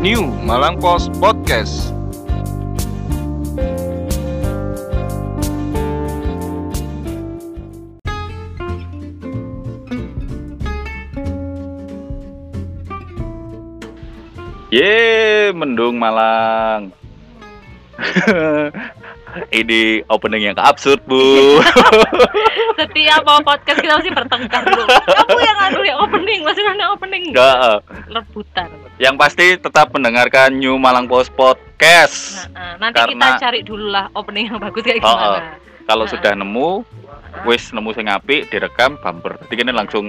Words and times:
New 0.00 0.32
Malang 0.48 0.80
Post 0.80 1.12
Podcast. 1.20 1.92
Ye, 14.72 15.52
mendung 15.52 16.00
Malang. 16.00 16.96
Ini 19.52 20.08
opening 20.08 20.48
yang 20.48 20.56
absurd, 20.56 21.04
Bu. 21.04 21.20
Setiap 22.80 23.20
mau 23.22 23.40
podcast 23.40 23.78
kita 23.78 23.94
mesti 23.94 24.10
bertengkar 24.10 24.62
dulu. 24.64 24.84
Kamu 24.88 25.36
yang 25.38 25.58
anu 25.60 25.80
yang 25.82 25.98
opening, 26.00 26.40
masih 26.40 26.64
ada 26.64 26.84
opening. 26.90 27.22
Enggak. 27.28 27.84
Rebutan. 28.08 28.68
Yang 28.96 29.14
pasti 29.16 29.46
tetap 29.54 29.92
mendengarkan 29.92 30.48
New 30.54 30.76
Malang 30.76 31.04
Post 31.04 31.32
Podcast. 31.34 32.48
Nah, 32.48 32.80
nah, 32.80 32.88
nanti 32.88 33.04
Karena- 33.04 33.36
kita 33.36 33.42
cari 33.42 33.60
dulu 33.60 33.86
lah 33.86 34.08
opening 34.12 34.48
yang 34.48 34.58
bagus 34.58 34.80
kayak 34.80 35.00
Oh, 35.00 35.12
gimana. 35.12 35.60
Kalau 35.84 36.04
Nah. 36.04 36.12
sudah 36.12 36.32
nemu, 36.32 36.68
wis 37.44 37.68
nemu 37.68 37.90
sing 37.92 38.06
apik, 38.06 38.48
direkam 38.48 38.96
bumper. 38.96 39.36
Jadi 39.44 39.60
ini 39.60 39.72
langsung 39.72 40.04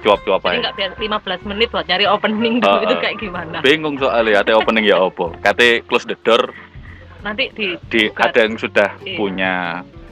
cuap-cuap 0.00 0.42
aja. 0.44 0.58
nggak 0.58 0.74
biar 0.74 0.90
15 0.96 1.40
menit 1.46 1.68
buat 1.68 1.86
nyari 1.86 2.06
opening 2.06 2.58
dulu 2.58 2.74
Oh, 2.74 2.80
itu 2.80 2.90
oh. 2.90 2.98
kayak 2.98 3.16
gimana. 3.18 3.56
Bingung 3.60 3.94
soalnya 3.96 4.40
ada 4.40 4.56
opening 4.56 4.82
ya 4.82 4.98
opo. 4.98 5.30
Kate 5.38 5.84
close 5.84 6.08
the 6.08 6.16
door 6.18 6.50
Nanti 7.22 7.54
di, 7.54 7.78
di 7.86 8.10
ada 8.10 8.34
yang 8.40 8.58
sudah 8.58 8.98
Iya. 8.98 9.14
punya. 9.14 9.54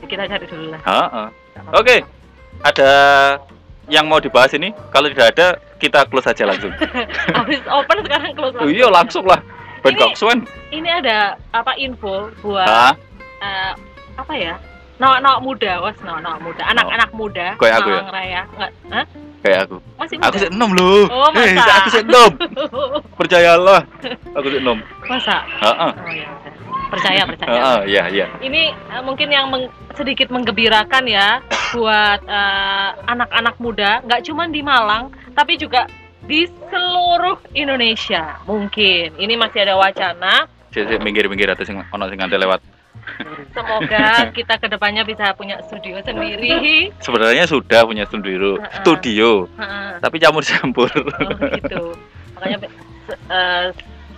Kita 0.07 0.25
cari 0.29 0.45
dulu 0.49 0.67
lah. 0.73 0.81
Oke. 1.77 2.05
Ada 2.61 2.91
yang 3.91 4.07
mau 4.07 4.21
dibahas 4.23 4.53
ini? 4.55 4.71
Kalau 4.93 5.09
tidak 5.11 5.35
ada, 5.37 5.47
kita 5.81 6.05
close 6.07 6.29
aja 6.29 6.45
langsung. 6.47 6.71
Habis 7.39 7.61
open 7.67 7.99
sekarang 8.05 8.33
close 8.37 8.55
Oh, 8.61 8.69
iya 8.69 8.87
langsung 8.87 9.25
lah. 9.27 9.41
Ben 9.81 9.97
Ini-. 9.97 10.45
Ini 10.71 10.89
ada 11.01 11.41
apa 11.57 11.73
info 11.81 12.29
buat 12.45 12.69
eh, 13.41 13.73
apa 14.15 14.35
ya? 14.37 14.55
Nawak-nawak 15.01 15.41
muda, 15.41 15.73
was 15.81 15.97
nawak-nawak 16.05 16.41
muda, 16.45 16.63
anak-anak 16.69 17.11
muda, 17.17 17.47
Kayak 17.57 17.81
aku 17.81 17.89
ya? 17.89 18.01
Raya. 18.13 18.41
Nggak, 18.53 18.71
hah? 18.93 19.05
Kayak 19.41 19.59
aku. 19.65 19.77
Masih 19.97 20.15
muda? 20.21 20.29
Aku 20.29 20.37
sih 20.37 20.51
enam 20.53 20.71
loh. 20.77 21.03
Oh, 21.09 21.29
masa? 21.33 21.73
aku 21.81 21.89
sih 21.89 22.03
enam. 22.05 22.31
Percayalah. 23.19 23.81
Aku 24.37 24.47
sih 24.53 24.61
enam. 24.61 24.77
Masa? 25.09 25.37
Heeh. 25.49 25.91
Oh 25.97 26.13
ya. 26.13 26.29
Percaya, 26.91 27.23
percaya. 27.23 27.51
Heeh, 27.55 27.79
iya, 27.87 28.05
iya. 28.11 28.27
Ini 28.43 28.63
eh, 28.75 29.03
mungkin 29.07 29.29
yang 29.31 29.47
meng- 29.49 29.71
sedikit 29.95 30.29
menggembirakan 30.29 31.07
ya 31.07 31.39
buat 31.71 32.21
eh, 32.27 32.91
anak-anak 33.07 33.57
muda, 33.63 34.03
nggak 34.03 34.27
cuma 34.27 34.51
di 34.51 34.61
Malang, 34.61 35.15
tapi 35.33 35.55
juga 35.55 35.87
di 36.27 36.51
seluruh 36.69 37.39
Indonesia. 37.55 38.39
Mungkin 38.45 39.17
ini 39.17 39.35
masih 39.39 39.63
ada 39.65 39.79
wacana. 39.79 40.51
Sik 40.71 41.03
minggir-minggir 41.03 41.51
atau 41.51 41.67
sing 41.67 41.79
ono 41.79 42.05
sing 42.07 42.19
ngante 42.19 42.39
lewat. 42.39 42.61
Semoga 43.51 44.07
kita 44.37 44.55
ke 44.59 44.67
depannya 44.71 45.03
bisa 45.03 45.35
punya 45.35 45.59
studio 45.67 45.99
sendiri. 46.03 46.91
Sebenarnya 47.03 47.47
sudah 47.47 47.83
punya 47.87 48.07
studio, 48.07 48.59
Heeh. 48.59 48.75
studio, 48.83 49.31
Heeh. 49.59 49.99
tapi 49.99 50.17
campur-campur. 50.23 50.91
Oh, 50.91 51.31
gitu. 51.59 51.83
Makanya 52.39 52.59
eh, 53.31 53.67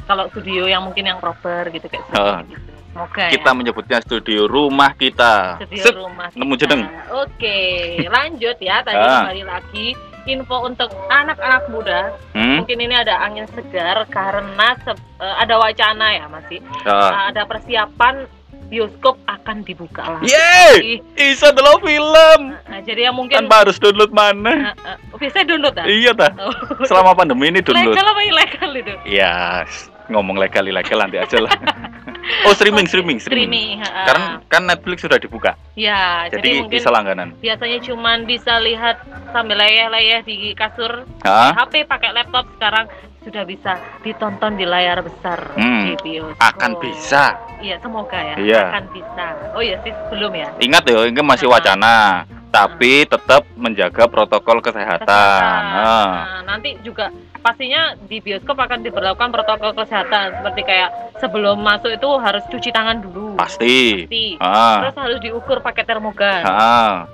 kalau 0.04 0.24
studio 0.28 0.64
yang 0.64 0.82
mungkin 0.82 1.04
yang 1.04 1.18
proper 1.18 1.68
gitu 1.68 1.86
kayak 1.86 2.04
studio 2.06 2.44
gitu. 2.48 2.70
Semoga 2.92 3.24
Kita 3.26 3.48
ya. 3.48 3.56
menyebutnya 3.56 3.98
studio 4.00 4.40
rumah 4.44 4.92
kita. 4.92 5.56
Studio 5.58 5.80
Sip. 5.80 5.94
rumah. 5.96 6.28
nemu 6.30 6.52
kita. 6.52 6.60
jeneng. 6.62 6.80
Oke, 7.10 7.58
lanjut 8.04 8.56
ya. 8.58 8.76
Tadi 8.80 9.00
Ah. 9.00 9.24
kembali 9.24 9.44
lagi 9.44 9.86
info 10.22 10.56
untuk 10.62 10.92
anak-anak 11.08 11.62
muda. 11.66 12.12
Hmm? 12.30 12.60
Mungkin 12.60 12.78
ini 12.78 12.92
ada 12.92 13.16
angin 13.18 13.48
segar 13.48 13.96
karena 14.06 14.68
se- 14.78 14.92
eh, 15.18 15.34
ada 15.40 15.56
wacana 15.56 16.06
ya 16.12 16.28
masih. 16.28 16.60
Ah. 16.84 17.32
ada 17.32 17.42
persiapan 17.42 18.28
bioskop 18.68 19.20
akan 19.26 19.60
dibuka 19.62 20.00
lagi. 20.00 20.28
Yeay! 20.28 21.00
Isa 21.14 21.48
dulu 21.50 21.80
film. 21.82 22.40
Nah, 22.62 22.80
jadi 22.80 23.08
yang 23.08 23.16
mungkin 23.16 23.36
Tanpa 23.38 23.64
harus 23.64 23.76
download 23.76 24.08
mana? 24.10 24.72
Eh, 24.72 24.96
eh, 24.96 24.96
bisa 25.18 25.44
download 25.44 25.76
ah? 25.76 25.84
Iya 25.84 26.12
ta. 26.12 26.28
Oh. 26.38 26.52
Selama 26.82 27.12
pandemi 27.12 27.48
ini 27.48 27.60
download. 27.60 27.92
legal 27.92 28.06
apa 28.06 28.20
ilegal 28.22 28.70
itu? 28.74 28.92
Ya, 29.04 29.64
ngomong 30.12 30.36
legal 30.36 30.62
ilegal 30.62 31.00
nanti 31.00 31.16
aja 31.16 31.40
lah. 31.40 31.52
oh 32.46 32.54
streaming, 32.54 32.86
streaming, 32.86 33.18
streaming. 33.18 33.50
Streaming. 33.50 33.70
heeh. 33.82 34.06
Karena 34.06 34.26
kan 34.46 34.62
Netflix 34.64 35.02
sudah 35.02 35.18
dibuka, 35.18 35.56
ya, 35.74 36.28
jadi, 36.28 36.38
jadi 36.38 36.50
mungkin 36.62 36.76
bisa 36.76 36.88
langganan. 36.92 37.28
biasanya 37.40 37.78
cuman 37.82 38.18
bisa 38.24 38.60
lihat 38.60 39.00
sambil 39.32 39.56
leyeh-leyeh 39.58 40.20
di 40.22 40.52
kasur 40.52 41.02
Hah? 41.24 41.56
HP 41.56 41.88
pakai 41.88 42.12
laptop 42.12 42.46
sekarang 42.56 42.86
sudah 43.22 43.46
bisa 43.46 43.78
ditonton 44.02 44.58
di 44.58 44.66
layar 44.66 44.98
besar 44.98 45.54
Hmm, 45.54 45.86
di 45.86 45.94
bioskop. 46.02 46.42
Akan 46.42 46.74
bisa. 46.82 47.38
Iya, 47.62 47.78
semoga 47.78 48.18
ya. 48.18 48.34
Iya. 48.34 48.62
Akan 48.74 48.84
bisa. 48.90 49.26
Oh 49.54 49.62
iya 49.62 49.78
sih, 49.86 49.94
belum 50.10 50.34
ya. 50.34 50.50
Ingat 50.58 50.82
ya, 50.90 51.06
ini 51.06 51.22
masih 51.22 51.46
wacana, 51.46 52.26
tapi 52.52 53.08
tetap 53.08 53.48
menjaga 53.56 54.04
protokol 54.06 54.60
kesehatan. 54.60 55.08
Kesehatan. 55.08 55.62
Ah. 55.72 56.04
Nah, 56.04 56.40
nanti 56.44 56.76
juga 56.84 57.08
pastinya 57.40 57.96
di 57.96 58.20
bioskop 58.20 58.60
akan 58.60 58.84
diberlakukan 58.84 59.32
protokol 59.32 59.72
kesehatan 59.72 60.36
seperti 60.38 60.60
kayak 60.68 60.92
sebelum 61.16 61.64
masuk 61.64 61.96
itu 61.96 62.08
harus 62.20 62.44
cuci 62.52 62.68
tangan 62.68 63.00
dulu. 63.00 63.40
Pasti. 63.40 64.04
Pasti. 64.04 64.26
Ah. 64.38 64.84
Terus 64.84 64.96
harus 65.00 65.18
diukur 65.24 65.58
pakai 65.64 65.88
termogan. 65.88 66.44
Ah. 66.44 67.08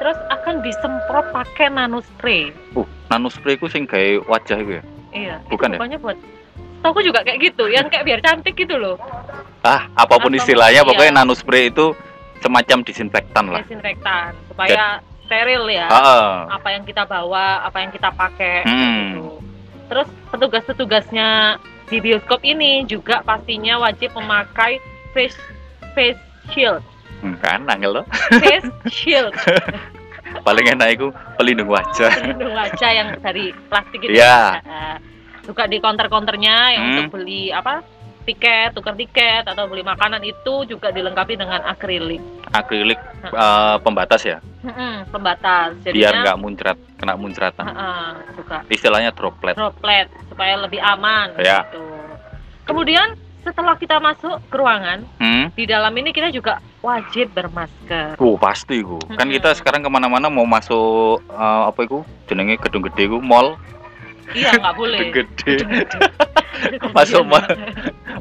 Terus 0.00 0.16
akan 0.32 0.64
disemprot 0.64 1.28
pakai 1.30 1.68
nano 1.68 2.00
spray. 2.00 2.50
Uh, 2.72 2.88
nano 3.12 3.28
spray 3.28 3.60
ku 3.60 3.68
sing 3.68 3.84
gawe 3.84 4.24
wajah 4.26 4.58
ya. 4.64 4.80
Iya. 5.14 5.34
Bukan 5.52 5.76
itu 5.76 5.84
ya? 5.84 6.00
buat 6.00 6.18
Tau 6.84 7.00
juga 7.00 7.24
kayak 7.24 7.40
gitu, 7.40 7.64
yang 7.72 7.88
kayak 7.88 8.04
biar 8.04 8.20
cantik 8.20 8.52
gitu 8.60 8.76
loh. 8.76 9.00
Ah, 9.64 9.88
apa 9.96 10.20
pun 10.20 10.28
Atau- 10.28 10.40
istilahnya 10.44 10.84
iya. 10.84 10.88
pokoknya 10.88 11.12
nano 11.16 11.32
spray 11.32 11.72
itu 11.72 11.96
semacam 12.44 12.78
disinfektan 12.84 13.44
lah. 13.48 13.64
Desinfektan 13.64 14.36
supaya 14.46 15.00
steril 15.24 15.64
ya. 15.66 15.88
Ah. 15.88 16.52
Apa 16.52 16.68
yang 16.70 16.84
kita 16.84 17.08
bawa, 17.08 17.64
apa 17.64 17.80
yang 17.80 17.88
kita 17.88 18.12
pakai 18.12 18.60
Hmm. 18.62 19.00
gitu. 19.08 19.24
Terus 19.84 20.08
petugas-petugasnya 20.28 21.56
di 21.86 21.96
bioskop 21.98 22.44
ini 22.44 22.84
juga 22.84 23.20
pastinya 23.20 23.80
wajib 23.80 24.12
memakai 24.12 24.76
face 25.12 25.36
face 25.92 26.20
shield. 26.50 26.84
Hmm, 27.20 27.40
kan 27.40 27.64
angel 27.64 28.00
loh. 28.00 28.04
Face 28.36 28.68
shield. 28.94 29.32
Paling 30.44 30.66
enak 30.68 30.88
iku 30.92 31.08
pelindung 31.36 31.68
wajah. 31.68 32.12
pelindung 32.12 32.52
wajah 32.52 32.90
yang 32.92 33.08
dari 33.18 33.52
plastik 33.66 34.00
itu. 34.02 34.12
Iya. 34.12 34.60
Heeh. 34.60 34.96
Juga 35.44 35.64
di 35.64 35.76
counter-counternya 35.76 36.56
yang 36.70 36.82
Hmm. 36.82 36.92
untuk 36.98 37.08
beli 37.16 37.48
apa? 37.48 37.80
Tiket, 38.24 38.72
tukar 38.72 38.92
tiket 38.92 39.44
atau 39.44 39.64
beli 39.64 39.80
makanan 39.80 40.20
itu 40.20 40.64
juga 40.66 40.88
dilengkapi 40.88 41.34
dengan 41.34 41.60
akrilik. 41.62 42.20
Akrilik 42.50 42.98
eh, 43.22 43.76
pembatas 43.78 44.20
ya, 44.20 44.38
Mm-mm, 44.60 45.08
pembatas. 45.08 45.76
biar 45.80 45.92
Jadinya 45.92 46.20
nggak 46.24 46.38
muncrat, 46.38 46.78
kena 46.96 47.14
muncratan. 47.14 47.64
heeh, 47.66 48.08
juga 48.34 48.56
Istilahnya 48.66 49.10
droplet. 49.10 49.54
droplet 49.54 50.08
supaya 50.26 50.56
lebih 50.56 50.80
aman 50.80 51.36
Ya. 51.36 51.68
gitu. 51.68 51.84
Kemudian 52.64 53.12
setelah 53.40 53.76
kita 53.76 54.00
masuk 54.00 54.40
ke 54.48 54.56
ruangan, 54.56 55.04
Hmm? 55.20 55.52
di 55.52 55.64
dalam 55.64 55.92
ini 55.92 56.10
kita 56.10 56.28
juga 56.28 56.58
wajib 56.80 57.28
bermasker. 57.30 58.16
Oh 58.16 58.34
pasti 58.34 58.80
ku. 58.80 58.96
Kan 59.10 59.28
Mm-mm. 59.28 59.36
kita 59.36 59.52
sekarang 59.52 59.80
ke 59.80 59.88
mana-mana 59.88 60.26
mau 60.26 60.44
masuk 60.44 61.20
eh, 61.26 61.62
apa 61.68 61.80
itu? 61.80 62.00
Jenenge 62.24 62.56
gedung 62.58 62.80
gede 62.82 63.04
ku, 63.06 63.20
mall. 63.20 63.60
Iya, 64.32 64.56
nggak 64.56 64.74
boleh. 64.74 65.12
Gede. 65.12 65.54
Masuk 66.96 67.28
mall. 67.28 67.44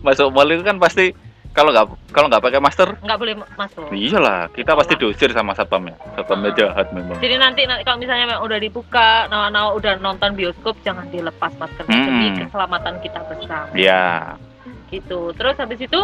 Masuk 0.03 0.29
mall 0.29 0.51
itu 0.51 0.61
kan 0.61 0.77
pasti 0.77 1.15
kalau 1.49 1.69
nggak 1.69 1.85
kalau 2.09 2.27
nggak 2.27 2.41
pakai 2.41 2.57
masker, 2.59 2.89
nggak 2.97 3.13
boleh 3.15 3.33
masuk. 3.53 3.85
iyalah 3.89 4.49
kita 4.49 4.73
pasti 4.73 4.93
diusir 4.95 5.29
sama 5.29 5.53
satpamnya. 5.53 5.93
Satpamnya 6.11 6.49
Ah. 6.49 6.57
jahat 6.57 6.87
memang. 6.91 7.13
Jadi 7.15 7.35
nanti, 7.37 7.61
nanti 7.63 7.83
kalau 7.83 8.01
misalnya 8.01 8.25
memang 8.27 8.41
udah 8.41 8.57
dibuka, 8.57 9.09
nawa-nawa 9.27 9.69
udah 9.73 9.93
nonton 9.97 10.33
bioskop, 10.33 10.75
jangan 10.81 11.05
dilepas 11.07 11.53
maskernya 11.55 11.93
Mm-mm. 11.93 12.07
demi 12.09 12.27
keselamatan 12.39 12.93
kita 12.99 13.19
bersama. 13.23 13.69
Ya, 13.71 14.33
Gitu. 14.89 15.33
Terus 15.33 15.55
habis 15.55 15.79
itu 15.79 16.01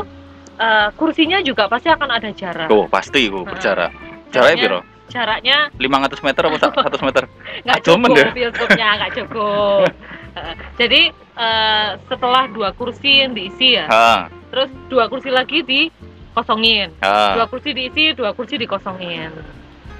eh, 0.55 0.89
kursinya 0.93 1.39
juga 1.39 1.65
pasti 1.65 1.87
akan 1.87 2.09
ada 2.11 2.29
jarak. 2.29 2.67
tuh 2.67 2.85
pasti 2.87 3.25
ku 3.25 3.41
Ah. 3.41 3.49
berjarak. 3.49 3.91
Jaraknya 4.29 4.29
Jaraknya 4.29 4.61
piro? 4.61 4.79
Jaraknya 5.09 5.57
500 5.73 6.19
meter 6.21 6.41
apa 6.45 6.57
100 6.59 7.01
meter? 7.01 7.23
nggak 7.63 7.73
Ah, 7.73 7.81
cukup 7.81 8.09
ya? 8.13 8.27
bioskopnya 8.29 8.87
nggak 8.97 9.11
cukup. 9.17 9.81
Jadi 10.81 11.01
eh, 11.15 11.89
setelah 12.05 12.43
dua 12.49 12.69
kursi 12.71 13.23
yang 13.23 13.33
diisi 13.33 13.75
ya, 13.75 13.85
Ha, 13.87 14.27
terus 14.49 14.69
dua 14.87 15.07
kursi 15.07 15.29
lagi 15.29 15.61
dikosongin, 15.61 16.93
ha. 17.01 17.35
dua 17.35 17.45
kursi 17.47 17.71
diisi, 17.71 18.13
dua 18.13 18.31
kursi 18.33 18.55
dikosongin. 18.55 19.31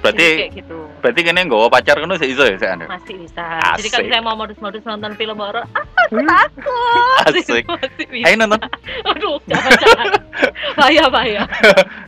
Berarti 0.00 0.26
kayak 0.32 0.52
gitu. 0.56 0.78
berarti 1.04 1.20
kene 1.20 1.40
nggawa 1.44 1.68
pacar 1.68 2.00
kono 2.00 2.16
sik 2.16 2.32
iso 2.32 2.48
ya 2.48 2.56
sik 2.56 2.88
masih 2.88 3.20
bisa. 3.20 3.60
Jadi 3.76 3.88
kalau 3.92 4.00
Asik. 4.00 4.12
saya 4.16 4.22
mau 4.24 4.32
modus-modus 4.32 4.80
nonton 4.88 5.12
film 5.12 5.36
horor, 5.36 5.60
ah, 5.76 5.84
aku 6.08 6.24
takut. 6.24 7.24
Asik. 7.28 7.64
Masih 7.68 8.06
bisa. 8.08 8.24
Ayo 8.24 8.34
nonton. 8.40 8.60
Aduh, 9.12 9.36
jangan. 9.44 9.72
bahaya 10.80 11.04
bahaya. 11.12 11.42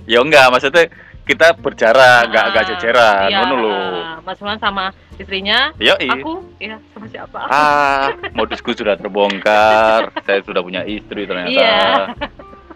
Ya 0.09 0.25
enggak, 0.25 0.49
maksudnya 0.49 0.89
kita 1.23 1.55
berjarak, 1.55 2.31
nggak 2.31 2.45
nggak 2.51 2.65
Ah, 2.65 2.69
jajaran, 2.75 3.29
iya, 3.31 3.39
ngono 3.43 3.55
lho. 3.63 3.79
Mas 4.27 4.39
Mulan 4.43 4.59
sama 4.59 4.85
istrinya, 5.19 5.71
Yo, 5.79 5.95
aku 5.95 6.43
ya 6.59 6.83
sama 6.95 7.07
siapa? 7.07 7.39
Ah, 7.47 8.11
modusku 8.35 8.75
sudah 8.75 8.99
terbongkar. 8.99 10.11
saya 10.27 10.43
sudah 10.43 10.63
punya 10.63 10.83
istri 10.83 11.27
ternyata. 11.27 11.51
Iya. 11.51 11.79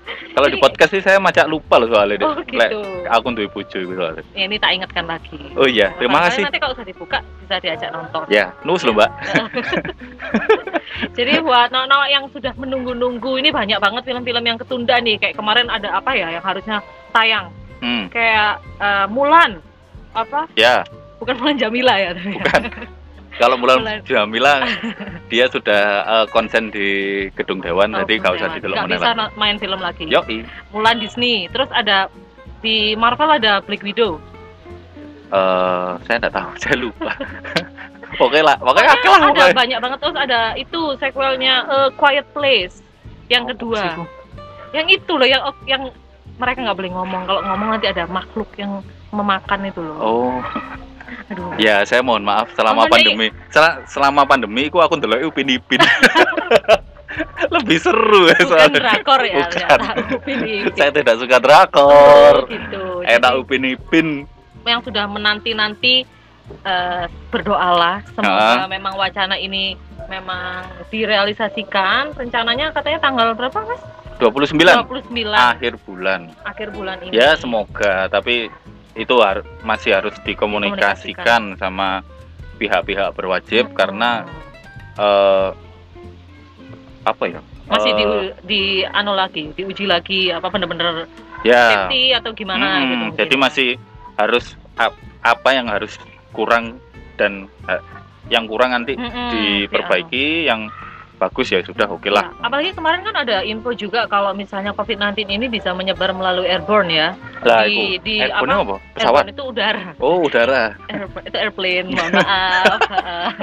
Kalau 0.07 0.47
di 0.53 0.61
podcast 0.61 0.93
sih 0.95 1.03
saya 1.03 1.19
macak 1.19 1.51
lupa 1.51 1.81
loh 1.83 1.91
soalnya. 1.91 2.23
Dek. 2.23 2.29
Oh, 2.29 2.37
gitu. 2.45 2.61
Lek, 2.61 2.71
aku 3.11 3.27
duwe 3.35 3.49
bojo 3.51 3.79
iku 3.83 3.93
soalnya. 3.99 4.23
Ya, 4.37 4.45
ini 4.47 4.57
tak 4.61 4.71
ingatkan 4.79 5.05
lagi. 5.09 5.41
Oh 5.59 5.67
iya, 5.67 5.91
terima 5.99 6.23
Makanya 6.23 6.31
kasih. 6.31 6.43
Nanti 6.47 6.61
kalau 6.61 6.75
usah 6.77 6.87
dibuka 6.87 7.19
bisa 7.43 7.55
diajak 7.59 7.91
nonton. 7.91 8.23
Ya, 8.31 8.55
nus 8.63 8.85
loh, 8.87 8.95
Mbak. 8.95 9.11
Jadi 11.19 11.33
buat 11.43 11.69
Nono 11.73 12.05
yang 12.07 12.29
sudah 12.31 12.53
menunggu-nunggu 12.55 13.41
ini 13.43 13.51
banyak 13.51 13.81
banget 13.81 14.03
film-film 14.07 14.45
yang 14.45 14.59
ketunda 14.61 14.97
nih. 15.03 15.17
Kayak 15.19 15.35
kemarin 15.35 15.67
ada 15.73 15.99
apa 15.99 16.15
ya 16.15 16.29
yang 16.39 16.45
harusnya 16.45 16.85
tayang? 17.11 17.51
Hmm, 17.79 18.09
Kayak 18.09 18.53
eh, 18.77 19.07
Mulan. 19.07 19.61
Apa? 20.13 20.49
ya, 20.55 20.81
Bukan 21.17 21.37
Mulan 21.37 21.57
Jamila 21.57 21.95
ya 21.95 22.11
tapi. 22.13 22.33
bukan. 22.35 22.63
Kalau 23.37 23.57
Mulan 23.57 23.79
Mulan. 23.79 24.01
Jamila 24.03 24.65
dia 25.31 25.45
sudah 25.47 25.83
eh, 26.03 26.27
konsen 26.29 26.69
di 26.69 26.89
gedung 27.33 27.61
dewan, 27.61 27.91
Oh, 27.91 28.01
jadi 28.01 28.17
nggak 28.19 28.35
usah 28.35 28.49
di 28.51 28.61
film 28.61 28.77
bisa 28.83 28.97
lagi. 29.07 29.13
no- 29.15 29.35
main 29.35 29.57
film 29.57 29.77
lagi. 29.79 30.05
Yoi. 30.07 30.41
Mulan 30.71 30.97
Disney. 30.97 31.45
Terus 31.49 31.69
ada 31.71 32.09
di 32.59 32.95
Marvel 32.95 33.29
ada 33.31 33.61
Black 33.61 33.83
Widow. 33.83 34.17
Eh, 35.27 35.91
saya 36.03 36.17
nggak 36.19 36.33
tahu, 36.33 36.51
saya 36.63 36.77
lupa. 36.79 37.13
Oke 38.17 38.41
lah, 38.41 38.57
pokoknya 38.57 38.91
akeh 38.91 39.09
lah 39.11 39.19
ada 39.19 39.27
pokoknya. 39.29 39.53
banyak 39.53 39.79
banget 39.79 39.99
terus 39.99 40.17
ada 40.17 40.41
itu 40.55 40.81
sequelnya 40.97 41.55
eh, 41.67 41.89
Quiet 41.93 42.27
Place 42.31 42.81
yang 43.27 43.45
Apa 43.45 43.53
kedua. 43.53 43.83
Yang 44.71 44.87
itu 44.97 45.13
loh 45.13 45.27
yang 45.27 45.43
yang 45.67 45.83
mereka 46.37 46.59
nggak 46.63 46.77
boleh 46.77 46.93
ngomong. 46.93 47.23
Kalau 47.25 47.41
ngomong 47.45 47.69
nanti 47.73 47.87
ada 47.87 48.05
makhluk 48.07 48.49
yang 48.55 48.81
memakan 49.09 49.61
itu 49.65 49.81
loh. 49.81 49.97
Oh, 49.99 50.35
Aduh. 51.27 51.57
ya 51.57 51.81
saya 51.83 52.01
mohon 52.01 52.23
maaf 52.23 52.53
selama 52.53 52.85
Oh, 52.85 52.91
pandemi. 52.91 53.33
Sel- 53.49 53.83
selama 53.87 54.23
pandemi 54.23 54.69
aku 54.69 54.79
aku 54.79 54.95
ndelok 54.95 55.27
Upin 55.27 55.49
Ipin. 55.51 55.81
Lebih 57.49 57.79
seru 57.81 58.29
ya 58.29 58.37
Bukan 58.37 58.49
soalnya. 58.51 58.77
drakor 58.79 59.21
ya, 59.25 59.35
Bukan. 59.41 59.49
ternyata. 59.49 59.91
Upin 60.13 60.39
Ipin. 60.43 60.75
Saya 60.77 60.91
tidak 60.93 61.17
suka 61.17 61.37
drakor. 61.41 62.35
Oh, 62.45 62.51
gitu. 62.51 62.85
Enak 63.03 63.33
Jadi, 63.33 63.41
Upin 63.41 63.63
Ipin. 63.65 64.09
yang 64.67 64.83
sudah 64.83 65.07
menanti-nanti 65.07 66.03
eh, 66.63 67.05
berdoalah 67.29 68.03
semoga 68.13 68.67
memang 68.67 68.95
wacana 68.95 69.35
ini 69.35 69.79
memang 70.07 70.63
direalisasikan. 70.91 72.13
Rencananya 72.13 72.71
katanya 72.71 72.99
tanggal 73.01 73.33
berapa, 73.33 73.55
Mas? 73.65 73.83
29 74.19 74.57
29 74.57 75.29
akhir 75.29 75.73
bulan. 75.83 76.21
akhir 76.43 76.69
bulan 76.71 76.97
ini. 77.03 77.13
Ya 77.13 77.35
semoga, 77.35 78.09
tapi 78.09 78.49
itu 78.95 79.15
har- 79.19 79.45
masih 79.61 79.93
harus 79.93 80.17
dikomunikasikan 80.23 81.55
sama 81.55 82.01
pihak-pihak 82.57 83.13
berwajib 83.13 83.69
Hmm. 83.69 83.77
karena 83.77 84.11
eh, 84.97 85.51
apa 87.05 87.25
ya? 87.27 87.41
masih 87.67 87.91
di 87.93 88.05
Eh, 88.05 88.31
di 88.43 88.61
anu 88.87 89.13
lagi, 89.13 89.51
diuji 89.53 89.85
lagi 89.85 90.31
apa 90.31 90.47
bener-bener 90.47 91.05
ya. 91.43 91.85
safety 91.85 92.15
atau 92.15 92.31
gimana 92.33 92.63
Hmm, 92.65 92.81
gitu. 92.81 92.95
mungkin. 92.97 93.19
jadi 93.19 93.35
masih 93.37 93.69
harus 94.15 94.45
ap- 94.75 94.95
apa 95.21 95.49
yang 95.51 95.67
harus 95.67 95.99
kurang 96.31 96.79
dan 97.17 97.45
eh, 97.67 97.83
yang 98.29 98.47
kurang 98.47 98.71
nanti 98.71 98.95
Mm-mm, 98.95 99.29
diperbaiki, 99.29 100.47
yang 100.47 100.71
bagus 101.17 101.49
ya 101.49 101.61
sudah 101.61 101.89
oke 101.89 102.07
Ya, 102.07 102.13
lah. 102.13 102.27
apalagi 102.39 102.71
kemarin 102.71 103.01
kan 103.01 103.17
ada 103.17 103.41
info 103.41 103.73
juga 103.73 104.05
kalau 104.05 104.31
misalnya 104.31 104.71
COVID-19 104.71 105.27
ini 105.27 105.47
bisa 105.47 105.73
menyebar 105.73 106.13
melalui 106.13 106.45
airborne 106.45 106.89
ya. 106.89 107.09
Lah 107.41 107.65
di- 107.65 107.97
di 107.99 108.21
airborne 108.21 108.53
apa? 108.53 108.63
apa? 108.63 108.77
Pesawat. 108.93 109.23
Airborne 109.23 109.31
itu 109.33 109.43
udara. 109.45 109.87
Oh 109.97 110.17
udara. 110.23 110.65
Airborne, 110.87 111.25
itu 111.25 111.37
airplane, 111.37 111.87
mohon 111.89 112.13
maaf. 112.15 112.79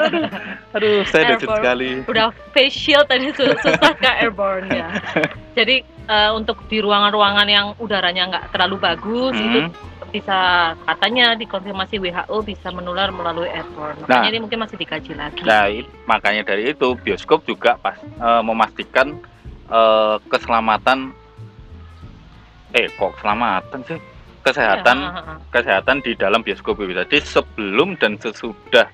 Aduh 0.76 1.02
saya 1.06 1.34
Airborne. 1.34 1.58
sekali. 1.58 1.90
Udah 2.06 2.26
face 2.52 2.74
shield 2.74 3.06
tadi 3.06 3.30
su- 3.34 3.58
susah 3.60 3.94
ke 3.98 4.10
airborne 4.18 4.70
ya. 4.70 4.88
Jadi 5.58 5.82
eh, 6.06 6.32
untuk 6.32 6.68
di 6.68 6.80
ruangan-ruangan 6.80 7.48
yang 7.48 7.68
udaranya 7.78 8.24
nggak 8.30 8.46
terlalu 8.52 8.76
bagus 8.78 9.36
itu 9.36 9.60
Hmm. 9.64 9.72
bisa 10.10 10.40
katanya 10.86 11.34
dikonfirmasi 11.34 11.98
WHO 11.98 12.38
bisa 12.46 12.70
menular 12.70 13.10
melalui 13.10 13.50
airborne. 13.50 13.98
Nah. 14.06 14.22
Makanya 14.22 14.30
ini 14.30 14.40
mungkin 14.40 14.60
masih 14.62 14.78
dikaji 14.78 15.18
lagi. 15.18 15.42
Nah, 15.42 15.66
makanya 16.06 16.46
dari 16.46 16.70
itu 16.70 16.94
bioskop 16.96 17.42
juga 17.44 17.76
pas 17.78 17.98
eh, 17.98 18.42
memastikan 18.42 19.18
eh, 19.68 20.16
keselamatan 20.28 21.10
eh 22.74 22.90
kok 22.90 23.18
keselamatan 23.18 23.80
sih? 23.86 24.00
Kesehatan 24.44 24.98
ha, 25.00 25.10
ha, 25.10 25.22
ha. 25.24 25.34
kesehatan 25.50 26.04
di 26.04 26.14
dalam 26.14 26.44
bioskop 26.44 26.76
itu. 26.78 26.92
Jadi 26.92 27.18
sebelum 27.24 27.96
dan 27.96 28.20
sesudah 28.20 28.92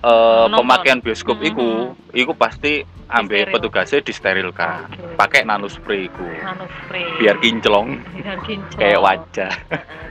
Menonton. 0.00 0.54
pemakaian 0.62 1.00
bioskop 1.02 1.42
Mhm. 1.42 1.48
itu, 1.50 1.68
itu 2.14 2.32
pasti 2.32 2.86
ambil 3.06 3.46
petugasnya 3.54 4.02
disterilkan. 4.02 4.90
Oke. 4.90 5.14
Pakai 5.14 5.40
nano 5.46 5.70
spray 5.70 6.10
itu. 6.10 6.26
Nano 6.42 6.66
spray. 6.66 7.06
Biar 7.22 7.36
kinclong 7.38 8.02
biar 8.18 8.38
kinclong. 8.42 8.80
kayak 8.82 9.00
wajah. 9.00 9.52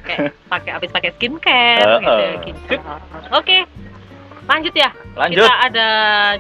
Kayak 0.06 0.32
pakai 0.48 0.72
habis 0.72 0.90
pakai 0.94 1.12
skincare 1.18 2.00
gitu 2.00 2.22
ya, 2.24 2.34
kinclong. 2.40 3.00
Oke. 3.36 3.58
Lanjut 4.46 4.74
ya. 4.78 4.90
Lanjut. 5.18 5.44
Kita 5.44 5.54
ada 5.66 5.90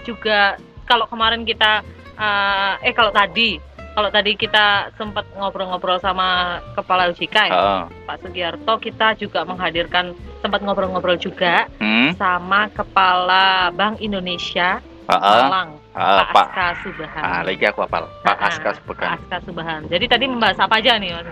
juga 0.06 0.40
kalau 0.86 1.10
kemarin 1.10 1.44
kita 1.44 1.82
eh, 2.16 2.74
eh 2.86 2.94
kalau 2.94 3.10
tadi 3.12 3.58
kalau 3.96 4.12
tadi 4.12 4.36
kita 4.36 4.92
sempat 5.00 5.24
ngobrol-ngobrol 5.40 5.96
sama 6.04 6.60
kepala 6.76 7.08
OJK 7.16 7.38
ya, 7.48 7.56
Heeh. 7.56 7.84
Pak 8.04 8.18
Sugiarto, 8.20 8.74
kita 8.84 9.16
juga 9.16 9.48
menghadirkan 9.48 10.12
sempat 10.44 10.60
ngobrol-ngobrol 10.68 11.16
juga 11.16 11.72
Hmm, 11.80 12.12
sama 12.20 12.68
kepala 12.76 13.72
Bank 13.72 14.04
Indonesia. 14.04 14.84
Malang, 15.06 15.70
Heeh, 15.94 16.20
Pak 16.20 16.30
Pak. 16.34 16.48
Aska 16.50 16.68
Subahan. 16.82 17.22
Ah, 17.22 17.42
lagi 17.46 17.64
aku 17.70 17.80
hafal. 17.86 18.04
Pak 18.26 18.38
Aska 18.42 18.70
Pak 18.70 18.74
Sepekan. 18.82 19.10
Aska 19.14 19.38
Subahan. 19.46 19.82
Jadi 19.86 20.06
tadi 20.10 20.26
membahas 20.26 20.58
apa 20.58 20.82
aja 20.82 20.98
nih? 20.98 21.14
Mas? 21.14 21.26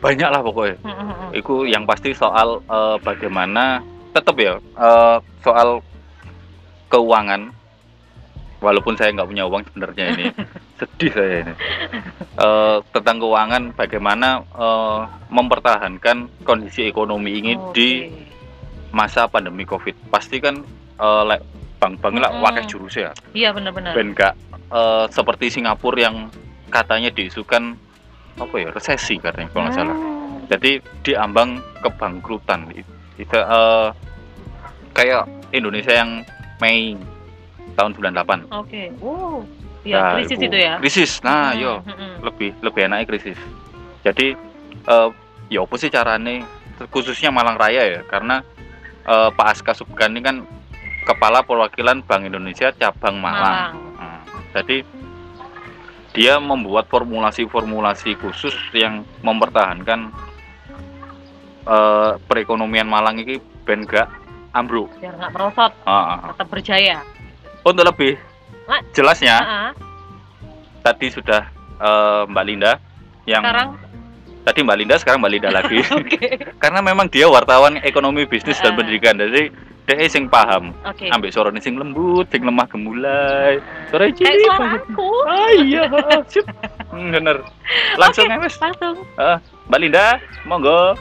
Banyak 0.00 0.28
lah 0.32 0.40
pokoknya. 0.42 0.76
Itu 1.36 1.68
yang 1.68 1.84
pasti 1.84 2.16
soal 2.16 2.58
eh, 2.64 2.96
bagaimana 3.04 3.84
tetap 4.16 4.34
ya 4.40 4.56
eh, 4.58 5.16
soal 5.44 5.84
keuangan. 6.88 7.52
Walaupun 8.62 8.94
saya 8.94 9.10
nggak 9.10 9.26
punya 9.26 9.42
uang 9.42 9.66
sebenarnya 9.66 10.04
ini 10.14 10.24
sedih 10.80 11.12
saya 11.12 11.34
ini. 11.44 11.54
Eh, 12.38 12.76
tentang 12.96 13.16
keuangan 13.20 13.62
bagaimana 13.76 14.40
eh, 14.56 15.00
mempertahankan 15.28 16.42
kondisi 16.48 16.88
ekonomi 16.88 17.38
ini 17.38 17.52
Oke. 17.60 17.74
di 17.76 17.88
masa 18.90 19.28
pandemi 19.28 19.68
covid. 19.68 19.94
Pasti 20.08 20.40
kan 20.40 20.64
lek 21.02 21.42
bank-bank 21.82 22.14
lah 22.22 22.30
Mm-mm. 22.30 22.44
wakil 22.46 22.64
jurus 22.70 22.94
ya. 22.94 23.10
Iya 23.34 23.50
benar-benar. 23.50 23.98
Ben 23.98 24.14
nggak 24.14 24.34
eh, 24.70 25.06
seperti 25.10 25.50
Singapura 25.50 25.98
yang 25.98 26.30
katanya 26.70 27.10
diisukan 27.10 27.74
apa 28.38 28.54
ya 28.56 28.70
resesi 28.70 29.18
katanya 29.18 29.50
kalau 29.50 29.66
nggak 29.66 29.74
salah. 29.74 29.96
Hmm. 29.98 30.46
Jadi 30.46 30.70
diambang 31.02 31.58
kebangkrutan. 31.82 32.70
Itu 33.18 33.34
eh, 33.34 33.88
kayak 34.94 35.26
Indonesia 35.50 35.90
yang 35.90 36.22
Mei 36.62 36.94
tahun 37.74 37.98
98. 37.98 38.46
Oke. 38.54 38.94
Wow. 39.02 39.42
Iya, 39.82 39.98
Nah, 39.98 40.10
krisis 40.14 40.38
itu 40.38 40.56
ya. 40.56 40.74
Krisis. 40.78 41.12
Nah, 41.26 41.50
Hmm, 41.50 41.58
yo 41.58 41.72
hmm, 41.82 41.96
hmm. 41.98 42.14
lebih 42.22 42.50
lebih 42.62 42.80
enaknya 42.86 43.06
krisis. 43.10 43.38
Jadi 44.06 44.38
eh 44.86 45.08
ya 45.50 45.60
apa 45.66 45.74
sih 45.74 45.90
carane 45.90 46.46
khususnya 46.90 47.34
Malang 47.34 47.58
Raya 47.58 47.82
ya 47.98 48.00
karena 48.06 48.46
eh, 49.02 49.28
Pak 49.34 49.46
Aska 49.58 49.74
Subgan 49.74 50.14
ini 50.14 50.22
kan 50.22 50.36
kepala 51.02 51.42
perwakilan 51.42 52.02
Bank 52.02 52.22
Indonesia 52.24 52.70
cabang 52.72 53.18
Malang. 53.18 53.74
Malang. 53.74 53.74
Hmm, 53.98 54.20
Jadi 54.52 54.76
dia 56.12 56.36
membuat 56.36 56.86
formulasi-formulasi 56.86 58.20
khusus 58.20 58.52
yang 58.72 59.02
mempertahankan 59.20 60.12
eh, 61.64 62.12
perekonomian 62.26 62.86
Malang 62.86 63.18
ini 63.18 63.38
ben 63.64 63.86
gak 63.86 64.10
ambruk. 64.52 64.92
Biar 65.00 65.16
nggak 65.16 65.32
merosot, 65.32 65.72
ah. 65.88 66.28
tetap 66.34 66.48
berjaya. 66.52 67.00
Untuk 67.62 67.86
lebih 67.86 68.18
jelasnya 68.92 69.36
Ah, 69.38 69.48
ah. 69.48 69.70
tadi 70.82 71.08
sudah 71.08 71.46
eh, 71.78 72.22
Mbak 72.28 72.44
Linda 72.44 72.72
yang 73.24 73.42
Sekarang 73.46 73.68
tadi 74.42 74.58
Mbak 74.66 74.76
Linda 74.76 74.96
sekarang 74.98 75.18
Mbak 75.22 75.32
Linda 75.32 75.50
lagi 75.54 75.78
karena 76.62 76.82
memang 76.82 77.06
dia 77.06 77.30
wartawan 77.30 77.78
ekonomi 77.80 78.26
bisnis 78.26 78.58
dan 78.58 78.74
Ah. 78.74 78.82
pendidikan 78.82 79.14
jadi 79.14 79.54
dia 79.82 80.06
sing 80.06 80.24
paham. 80.26 80.70
Ambil 81.10 81.30
suara 81.30 81.50
sing 81.58 81.74
lembut 81.74 82.30
sing 82.30 82.42
lemah 82.42 82.66
gemulai. 82.66 83.58
Suara 83.90 84.06
Kayak 84.06 84.16
cilik 84.16 84.40
suara 84.40 84.58
banget. 84.58 84.82
aku. 84.86 85.10
ah 85.26 85.50
iya 85.52 85.82
bener. 87.14 87.36
Langsung 87.96 88.24
Oke, 88.24 88.32
ya 88.32 88.38
wes 88.38 88.54
Langsung. 88.56 88.96
Mbak 89.68 89.78
Linda 89.78 90.06
monggo 90.44 90.94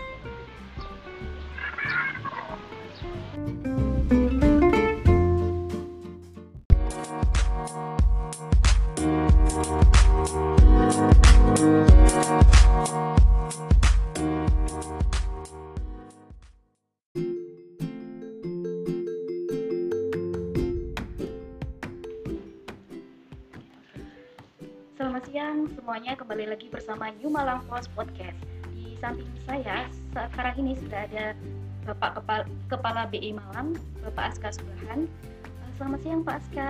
semuanya, 25.91 26.15
kembali 26.15 26.55
lagi 26.55 26.71
bersama 26.71 27.11
New 27.19 27.27
Malang 27.27 27.67
Post 27.67 27.91
Podcast. 27.91 28.39
Di 28.71 28.95
samping 29.03 29.27
saya 29.43 29.91
sekarang 30.15 30.63
ini 30.63 30.79
sudah 30.79 31.03
ada 31.03 31.35
Bapak 31.83 32.15
Kepala, 32.15 32.47
Kepala 32.71 33.01
BI 33.11 33.35
Malang, 33.35 33.75
Bapak 33.99 34.31
Aska 34.31 34.55
Subahan. 34.55 35.03
Eh, 35.43 35.71
Selamat 35.75 35.99
siang 35.99 36.23
Pak 36.23 36.35
Aska. 36.39 36.69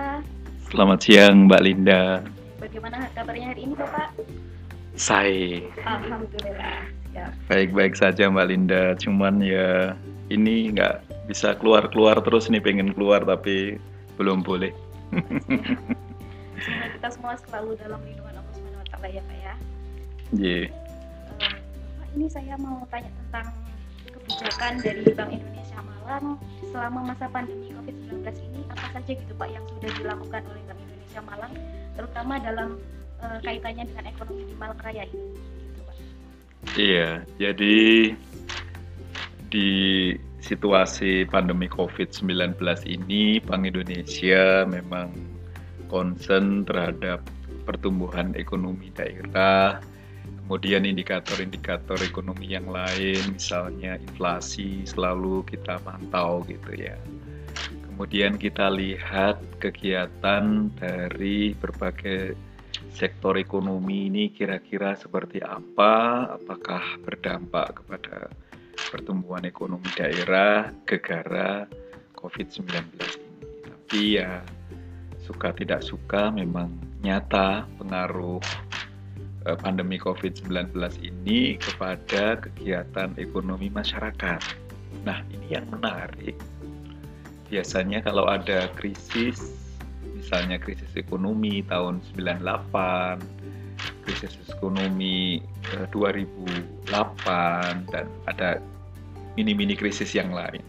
Selamat 0.66 0.98
siang 1.06 1.46
Mbak 1.46 1.62
Linda. 1.62 2.26
Bagaimana 2.58 3.06
kabarnya 3.14 3.54
hari 3.54 3.62
ini 3.62 3.78
Bapak? 3.78 4.10
Saya 4.98 5.70
Alhamdulillah. 5.86 6.90
Baik-baik 7.46 7.94
saja 7.94 8.26
Mbak 8.26 8.46
Linda. 8.50 8.98
Cuman 8.98 9.38
ya 9.38 9.94
ini 10.34 10.74
nggak 10.74 11.30
bisa 11.30 11.54
keluar-keluar 11.62 12.18
terus 12.26 12.50
nih 12.50 12.58
pengen 12.58 12.90
keluar 12.90 13.22
tapi 13.22 13.78
belum 14.18 14.42
boleh. 14.42 14.74
Semoga 16.58 16.86
kita 16.94 17.08
semua 17.14 17.34
selalu 17.38 17.78
dalam 17.78 18.02
lindungan 18.02 18.41
Taala 19.02 19.18
ya 19.18 19.22
Pak 19.26 19.38
ya. 19.42 19.54
Ye. 20.38 20.58
Eh, 20.62 20.66
Bapak, 21.42 22.08
ini 22.14 22.26
saya 22.30 22.54
mau 22.54 22.86
tanya 22.86 23.10
tentang 23.10 23.50
kebijakan 24.06 24.72
dari 24.78 25.02
Bank 25.10 25.30
Indonesia 25.34 25.80
Malang 25.82 26.38
selama 26.70 27.10
masa 27.10 27.26
pandemi 27.26 27.74
COVID-19 27.74 28.30
ini 28.30 28.62
apa 28.70 28.86
saja 28.94 29.10
gitu 29.10 29.32
Pak 29.34 29.48
yang 29.50 29.64
sudah 29.74 29.90
dilakukan 29.98 30.42
oleh 30.46 30.62
Bank 30.70 30.78
Indonesia 30.86 31.20
Malang 31.26 31.52
terutama 31.98 32.34
dalam 32.38 32.68
eh, 33.26 33.38
kaitannya 33.42 33.84
dengan 33.90 34.04
ekonomi 34.06 34.42
di 34.46 34.54
Malang 34.54 34.78
Raya 34.86 35.02
ini 35.10 35.26
gitu 35.66 35.80
Pak. 35.82 35.96
Iya, 36.78 37.08
jadi 37.42 37.78
di 39.50 39.70
situasi 40.38 41.26
pandemi 41.26 41.66
COVID-19 41.66 42.54
ini 42.86 43.42
Bank 43.42 43.66
Indonesia 43.66 44.62
memang 44.62 45.10
concern 45.90 46.62
terhadap 46.62 47.18
pertumbuhan 47.62 48.34
ekonomi 48.34 48.90
daerah, 48.94 49.80
kemudian 50.44 50.84
indikator-indikator 50.84 51.98
ekonomi 52.02 52.52
yang 52.52 52.68
lain, 52.68 53.38
misalnya 53.38 53.96
inflasi 53.96 54.84
selalu 54.84 55.46
kita 55.46 55.80
pantau 55.80 56.42
gitu 56.50 56.74
ya. 56.76 56.98
Kemudian 57.88 58.40
kita 58.40 58.72
lihat 58.72 59.38
kegiatan 59.62 60.72
dari 60.76 61.52
berbagai 61.54 62.34
sektor 62.92 63.38
ekonomi 63.40 64.10
ini 64.10 64.32
kira-kira 64.32 64.96
seperti 64.96 65.40
apa, 65.40 66.26
apakah 66.36 66.82
berdampak 67.04 67.80
kepada 67.80 68.28
pertumbuhan 68.92 69.44
ekonomi 69.48 69.88
daerah 69.96 70.72
gegara 70.84 71.64
COVID-19 72.18 72.68
ini. 72.68 73.30
Tapi 73.64 74.00
ya 74.20 74.40
suka 75.22 75.54
tidak 75.54 75.80
suka 75.86 76.28
memang 76.32 76.91
nyata 77.02 77.66
pengaruh 77.82 78.40
eh, 79.46 79.58
pandemi 79.58 79.98
COVID-19 79.98 80.70
ini 81.02 81.58
kepada 81.58 82.38
kegiatan 82.38 83.10
ekonomi 83.18 83.68
masyarakat. 83.68 84.40
Nah, 85.02 85.18
ini 85.34 85.46
yang 85.50 85.66
menarik. 85.68 86.38
Biasanya 87.50 88.00
kalau 88.06 88.30
ada 88.30 88.70
krisis, 88.78 89.52
misalnya 90.14 90.56
krisis 90.56 90.88
ekonomi 90.94 91.66
tahun 91.66 92.00
98, 92.14 93.18
krisis 94.06 94.38
ekonomi 94.46 95.42
eh, 95.74 95.86
2008 95.90 96.86
dan 97.90 98.06
ada 98.30 98.62
mini-mini 99.34 99.74
krisis 99.74 100.14
yang 100.14 100.30
lain. 100.30 100.62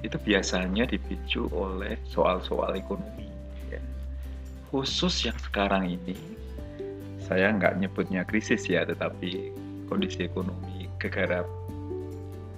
Itu 0.00 0.16
biasanya 0.22 0.88
dipicu 0.88 1.50
oleh 1.52 1.98
soal-soal 2.08 2.78
ekonomi. 2.78 3.29
Khusus 4.70 5.26
yang 5.26 5.34
sekarang 5.42 5.98
ini, 5.98 6.14
saya 7.18 7.50
nggak 7.50 7.82
nyebutnya 7.82 8.22
krisis 8.22 8.70
ya, 8.70 8.86
tetapi 8.86 9.50
kondisi 9.90 10.30
ekonomi 10.30 10.86
gegara 11.02 11.42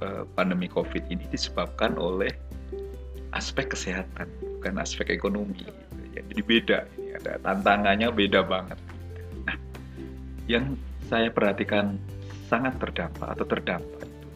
eh, 0.05 0.25
pandemi 0.37 0.69
COVID 0.69 1.09
ini 1.09 1.25
disebabkan 1.33 1.97
oleh 1.97 2.37
aspek 3.33 3.73
kesehatan, 3.73 4.29
bukan 4.61 4.77
aspek 4.77 5.09
ekonomi. 5.09 5.65
Jadi 6.13 6.45
beda, 6.45 6.85
ini 7.01 7.17
ada 7.17 7.41
tantangannya 7.41 8.13
beda 8.13 8.45
banget. 8.45 8.77
Nah, 9.49 9.57
yang 10.45 10.77
saya 11.09 11.33
perhatikan 11.33 11.97
sangat 12.53 12.77
terdampak 12.77 13.33
atau 13.33 13.49
terdampak 13.49 14.05
itu 14.05 14.29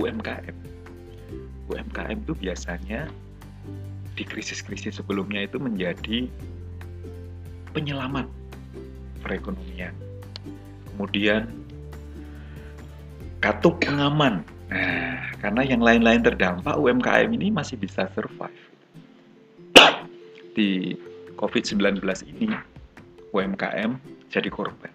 UMKM. 0.00 0.56
UMKM 1.68 2.18
itu 2.24 2.32
biasanya 2.32 3.12
di 4.16 4.24
krisis-krisis 4.24 4.96
sebelumnya 4.96 5.44
itu 5.44 5.60
menjadi 5.60 6.32
penyelamat 7.72 8.26
perekonomian. 9.22 9.92
Kemudian 10.94 11.46
katup 13.38 13.78
pengaman. 13.82 14.42
Nah, 14.68 15.32
karena 15.40 15.62
yang 15.64 15.80
lain-lain 15.80 16.20
terdampak, 16.20 16.76
UMKM 16.76 17.30
ini 17.32 17.48
masih 17.48 17.78
bisa 17.80 18.10
survive. 18.12 18.62
Di 20.56 20.98
COVID-19 21.38 22.02
ini, 22.28 22.52
UMKM 23.30 23.96
jadi 24.28 24.48
korban. 24.50 24.92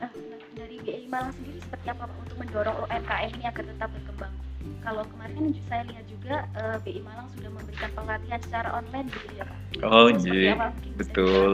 Nah, 0.00 0.10
dari 0.56 0.76
BI 0.82 1.06
Malang 1.06 1.30
sendiri 1.36 1.60
seperti 1.62 1.86
apa 1.92 2.08
untuk 2.08 2.36
mendorong 2.40 2.76
UMKM 2.88 3.30
ini 3.38 3.44
agar 3.46 3.64
tetap 3.68 3.88
berkembang? 3.92 4.47
Kalau 4.82 5.04
kemarin 5.14 5.34
kan 5.36 5.46
saya 5.68 5.82
lihat 5.86 6.04
juga 6.08 6.34
eh, 6.56 6.76
BI 6.82 7.00
Malang 7.04 7.28
sudah 7.36 7.50
memberikan 7.52 7.90
pelatihan 7.94 8.40
secara 8.42 8.68
online 8.74 9.08
gitu 9.12 9.26
ya 9.36 9.44
Pak. 9.44 9.58
Oh 9.84 10.08
iya, 10.10 10.72
betul. 10.96 11.52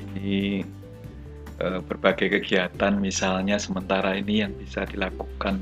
Ini 0.00 0.64
eh, 1.60 1.80
berbagai 1.84 2.40
kegiatan 2.40 2.96
misalnya 2.98 3.60
sementara 3.60 4.16
ini 4.16 4.42
yang 4.42 4.52
bisa 4.56 4.88
dilakukan 4.88 5.60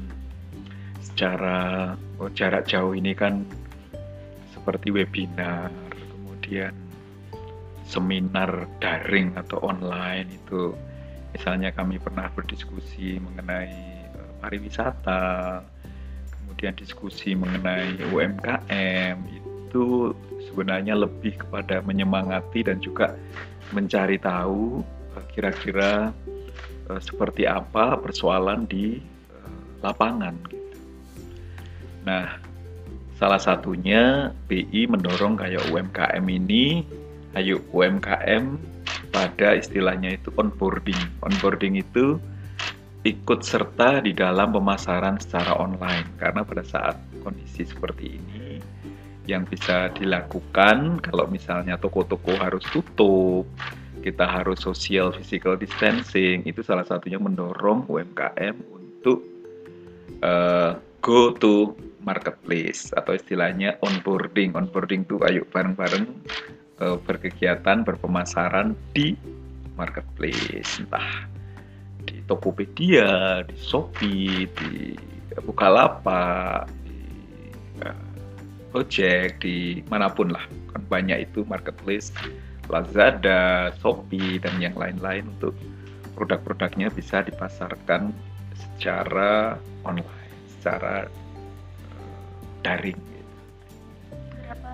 secara 1.02 1.92
oh, 2.22 2.30
jarak 2.30 2.70
jauh 2.70 2.94
ini 2.94 3.10
kan 3.10 3.42
seperti 4.54 4.94
webinar, 4.94 5.72
kemudian 5.96 6.70
seminar 7.88 8.68
daring 8.78 9.32
atau 9.34 9.64
online 9.64 10.28
itu 10.28 10.76
misalnya 11.32 11.72
kami 11.72 11.96
pernah 11.96 12.28
berdiskusi 12.30 13.18
mengenai 13.18 13.72
eh, 14.14 14.30
pariwisata, 14.38 15.64
kemudian 16.48 16.72
diskusi 16.80 17.36
mengenai 17.36 18.00
UMKM 18.08 19.20
itu 19.28 20.16
sebenarnya 20.48 20.96
lebih 20.96 21.36
kepada 21.36 21.84
menyemangati 21.84 22.64
dan 22.64 22.80
juga 22.80 23.12
mencari 23.76 24.16
tahu 24.16 24.80
eh, 25.12 25.24
kira-kira 25.36 26.08
eh, 26.88 27.00
seperti 27.04 27.44
apa 27.44 28.00
persoalan 28.00 28.64
di 28.64 28.96
eh, 29.28 29.52
lapangan 29.84 30.32
gitu. 30.48 30.72
Nah, 32.08 32.40
salah 33.20 33.38
satunya 33.38 34.32
BI 34.48 34.88
mendorong 34.88 35.36
kayak 35.36 35.68
UMKM 35.68 36.24
ini, 36.32 36.80
ayo 37.36 37.60
UMKM 37.76 38.56
pada 39.12 39.60
istilahnya 39.60 40.16
itu 40.16 40.32
onboarding. 40.40 40.98
Onboarding 41.20 41.76
itu 41.76 42.16
ikut 43.08 43.40
serta 43.40 44.04
di 44.04 44.12
dalam 44.12 44.52
pemasaran 44.52 45.16
secara 45.16 45.56
online 45.56 46.20
karena 46.20 46.44
pada 46.44 46.60
saat 46.60 46.96
kondisi 47.24 47.64
seperti 47.64 48.20
ini 48.20 48.60
yang 49.28 49.44
bisa 49.44 49.92
dilakukan 49.92 51.04
kalau 51.04 51.28
misalnya 51.28 51.76
toko-toko 51.76 52.32
harus 52.40 52.64
tutup, 52.72 53.44
kita 54.00 54.24
harus 54.24 54.64
social 54.64 55.12
physical 55.12 55.52
distancing, 55.60 56.40
itu 56.48 56.64
salah 56.64 56.88
satunya 56.88 57.20
mendorong 57.20 57.84
UMKM 57.92 58.56
untuk 58.72 59.20
eh, 60.24 60.72
go 61.04 61.36
to 61.36 61.76
marketplace 62.00 62.88
atau 62.96 63.12
istilahnya 63.12 63.76
onboarding. 63.84 64.56
Onboarding 64.56 65.04
itu 65.04 65.20
ayo 65.28 65.44
bareng-bareng 65.52 66.08
eh, 66.80 66.96
berkegiatan 67.04 67.84
berpemasaran 67.84 68.72
di 68.96 69.12
marketplace, 69.76 70.80
entah 70.80 71.27
di 72.08 72.24
Tokopedia, 72.24 73.44
di 73.44 73.56
Shopee, 73.60 74.48
di 74.48 74.96
Bukalapak, 75.44 76.64
di 76.88 76.96
eh, 77.84 78.04
Gojek, 78.72 79.44
di 79.44 79.84
mana 79.92 80.08
pun 80.08 80.32
lah. 80.32 80.42
Kan 80.72 80.82
banyak 80.88 81.28
itu 81.28 81.44
marketplace, 81.44 82.08
Lazada, 82.72 83.70
Shopee, 83.84 84.40
dan 84.40 84.56
yang 84.56 84.72
lain-lain 84.72 85.28
untuk 85.36 85.52
produk-produknya 86.16 86.88
bisa 86.88 87.20
dipasarkan 87.22 88.10
secara 88.56 89.60
online, 89.84 90.32
secara 90.58 91.04
eh, 91.92 92.16
daring. 92.64 92.98
Berapa 94.48 94.72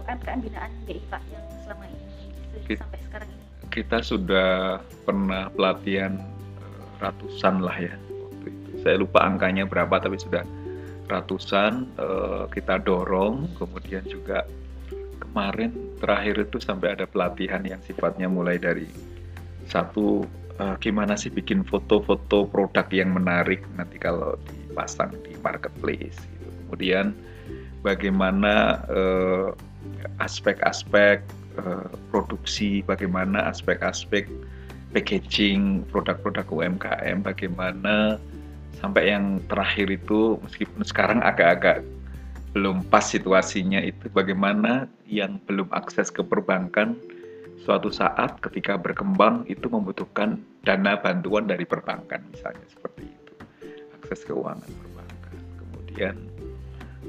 UMKM 0.00 0.40
binaan 0.40 0.72
BI 0.88 1.04
Pak 1.12 1.20
yang 1.28 1.44
selama 1.68 1.84
ini 1.92 2.72
sampai 2.72 3.00
sekarang 3.04 3.28
ini? 3.28 3.44
Kita 3.68 4.00
sudah 4.00 4.80
pernah 5.04 5.52
pelatihan 5.52 6.37
ratusan 6.98 7.62
lah 7.62 7.76
ya 7.78 7.94
waktu 7.96 8.46
itu. 8.52 8.70
Saya 8.82 8.96
lupa 9.00 9.24
angkanya 9.26 9.64
berapa, 9.66 9.98
tapi 9.98 10.18
sudah 10.18 10.42
ratusan 11.08 11.88
eh, 11.96 12.44
kita 12.52 12.82
dorong, 12.84 13.48
kemudian 13.56 14.04
juga 14.06 14.44
kemarin 15.28 15.74
terakhir 16.00 16.48
itu 16.48 16.58
sampai 16.62 16.96
ada 16.96 17.04
pelatihan 17.04 17.60
yang 17.66 17.82
sifatnya 17.84 18.30
mulai 18.30 18.56
dari 18.56 18.88
satu 19.68 20.24
eh, 20.58 20.76
gimana 20.80 21.14
sih 21.14 21.28
bikin 21.28 21.62
foto-foto 21.62 22.48
produk 22.48 22.86
yang 22.90 23.12
menarik 23.12 23.62
nanti 23.76 24.00
kalau 24.00 24.34
dipasang 24.48 25.12
di 25.26 25.36
marketplace 25.44 26.16
gitu. 26.16 26.48
kemudian 26.66 27.12
bagaimana 27.84 28.82
eh, 28.88 29.48
aspek-aspek 30.18 31.22
eh, 31.60 31.88
produksi 32.10 32.80
bagaimana 32.82 33.52
aspek-aspek 33.52 34.26
packaging 34.92 35.84
produk-produk 35.92 36.48
UMKM 36.48 37.20
bagaimana 37.20 38.16
sampai 38.78 39.12
yang 39.12 39.42
terakhir 39.50 39.90
itu 39.90 40.38
meskipun 40.40 40.86
sekarang 40.86 41.20
agak-agak 41.20 41.84
belum 42.56 42.86
pas 42.88 43.04
situasinya 43.04 43.82
itu 43.84 44.08
bagaimana 44.08 44.88
yang 45.04 45.36
belum 45.44 45.68
akses 45.74 46.08
ke 46.08 46.24
perbankan 46.24 46.96
suatu 47.60 47.92
saat 47.92 48.40
ketika 48.40 48.80
berkembang 48.80 49.44
itu 49.50 49.68
membutuhkan 49.68 50.40
dana 50.64 50.96
bantuan 50.96 51.44
dari 51.44 51.68
perbankan 51.68 52.24
misalnya 52.32 52.64
seperti 52.70 53.04
itu. 53.04 53.32
Akses 54.00 54.24
keuangan 54.24 54.64
perbankan. 54.64 55.36
Kemudian 55.60 56.14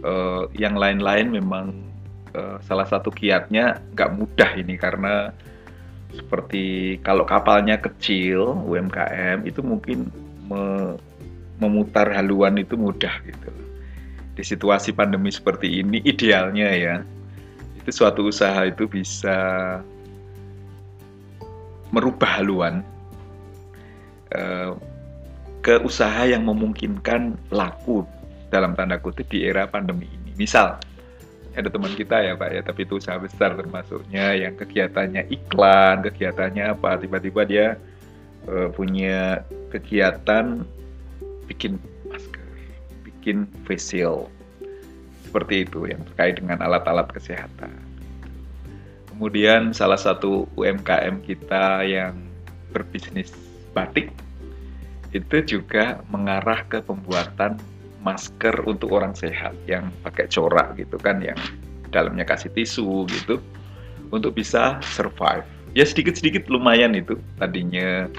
eh, 0.03 0.43
yang 0.59 0.75
lain-lain 0.75 1.31
memang 1.31 1.71
eh, 2.35 2.57
salah 2.65 2.85
satu 2.89 3.13
kiatnya 3.13 3.79
nggak 3.95 4.11
mudah 4.19 4.51
ini 4.59 4.75
karena 4.75 5.31
seperti 6.13 6.97
kalau 7.05 7.23
kapalnya 7.23 7.77
kecil 7.77 8.65
UMKM 8.65 9.45
itu 9.45 9.61
mungkin 9.61 10.09
me- 10.49 10.97
memutar 11.59 12.09
haluan 12.15 12.57
itu 12.57 12.79
mudah 12.79 13.13
gitu 13.27 13.51
di 14.33 14.43
situasi 14.47 14.95
pandemi 14.95 15.29
seperti 15.29 15.83
ini 15.83 15.99
idealnya 16.07 16.71
ya 16.71 16.95
itu 17.75 17.91
suatu 17.91 18.31
usaha 18.31 18.63
itu 18.63 18.87
bisa 18.87 19.37
merubah 21.91 22.39
haluan 22.39 22.85
eh, 24.33 24.71
ke 25.59 25.75
usaha 25.83 26.23
yang 26.23 26.47
memungkinkan 26.47 27.35
laku 27.51 28.07
dalam 28.49 28.73
tanda 28.73 28.97
kutip 28.97 29.27
di 29.29 29.45
era 29.45 29.67
pandemi 29.67 30.07
ini. 30.07 30.31
Misal 30.39 30.79
ada 31.59 31.69
teman 31.69 31.91
kita 31.91 32.15
ya 32.23 32.33
Pak 32.39 32.49
ya, 32.55 32.61
tapi 32.63 32.87
itu 32.87 32.97
usaha 32.97 33.19
besar 33.19 33.59
termasuknya 33.59 34.33
yang 34.35 34.55
kegiatannya 34.55 35.27
iklan, 35.27 36.01
kegiatannya 36.07 36.71
apa, 36.71 36.99
tiba-tiba 36.99 37.41
dia 37.43 37.67
eh, 38.47 38.69
punya 38.71 39.43
kegiatan 39.69 40.63
bikin 41.51 41.75
masker, 42.07 42.47
bikin 43.03 43.45
facial, 43.67 44.31
seperti 45.27 45.67
itu 45.67 45.85
yang 45.85 46.01
terkait 46.13 46.39
dengan 46.39 46.63
alat-alat 46.63 47.11
kesehatan. 47.11 47.75
Kemudian 49.11 49.75
salah 49.75 49.99
satu 49.99 50.47
UMKM 50.55 51.19
kita 51.27 51.83
yang 51.83 52.15
berbisnis 52.71 53.35
batik 53.75 54.15
itu 55.11 55.41
juga 55.57 56.05
mengarah 56.07 56.63
ke 56.69 56.79
pembuatan 56.85 57.57
masker 57.99 58.63
untuk 58.63 58.95
orang 58.95 59.11
sehat 59.13 59.55
yang 59.67 59.91
pakai 60.03 60.31
corak 60.31 60.75
gitu 60.79 60.95
kan 60.99 61.19
yang 61.19 61.37
dalamnya 61.89 62.23
kasih 62.23 62.51
tisu 62.53 63.05
gitu 63.09 63.41
untuk 64.09 64.33
bisa 64.35 64.79
survive. 64.85 65.45
Ya 65.77 65.85
sedikit-sedikit 65.85 66.49
lumayan 66.49 66.97
itu 66.97 67.19
tadinya. 67.37 68.09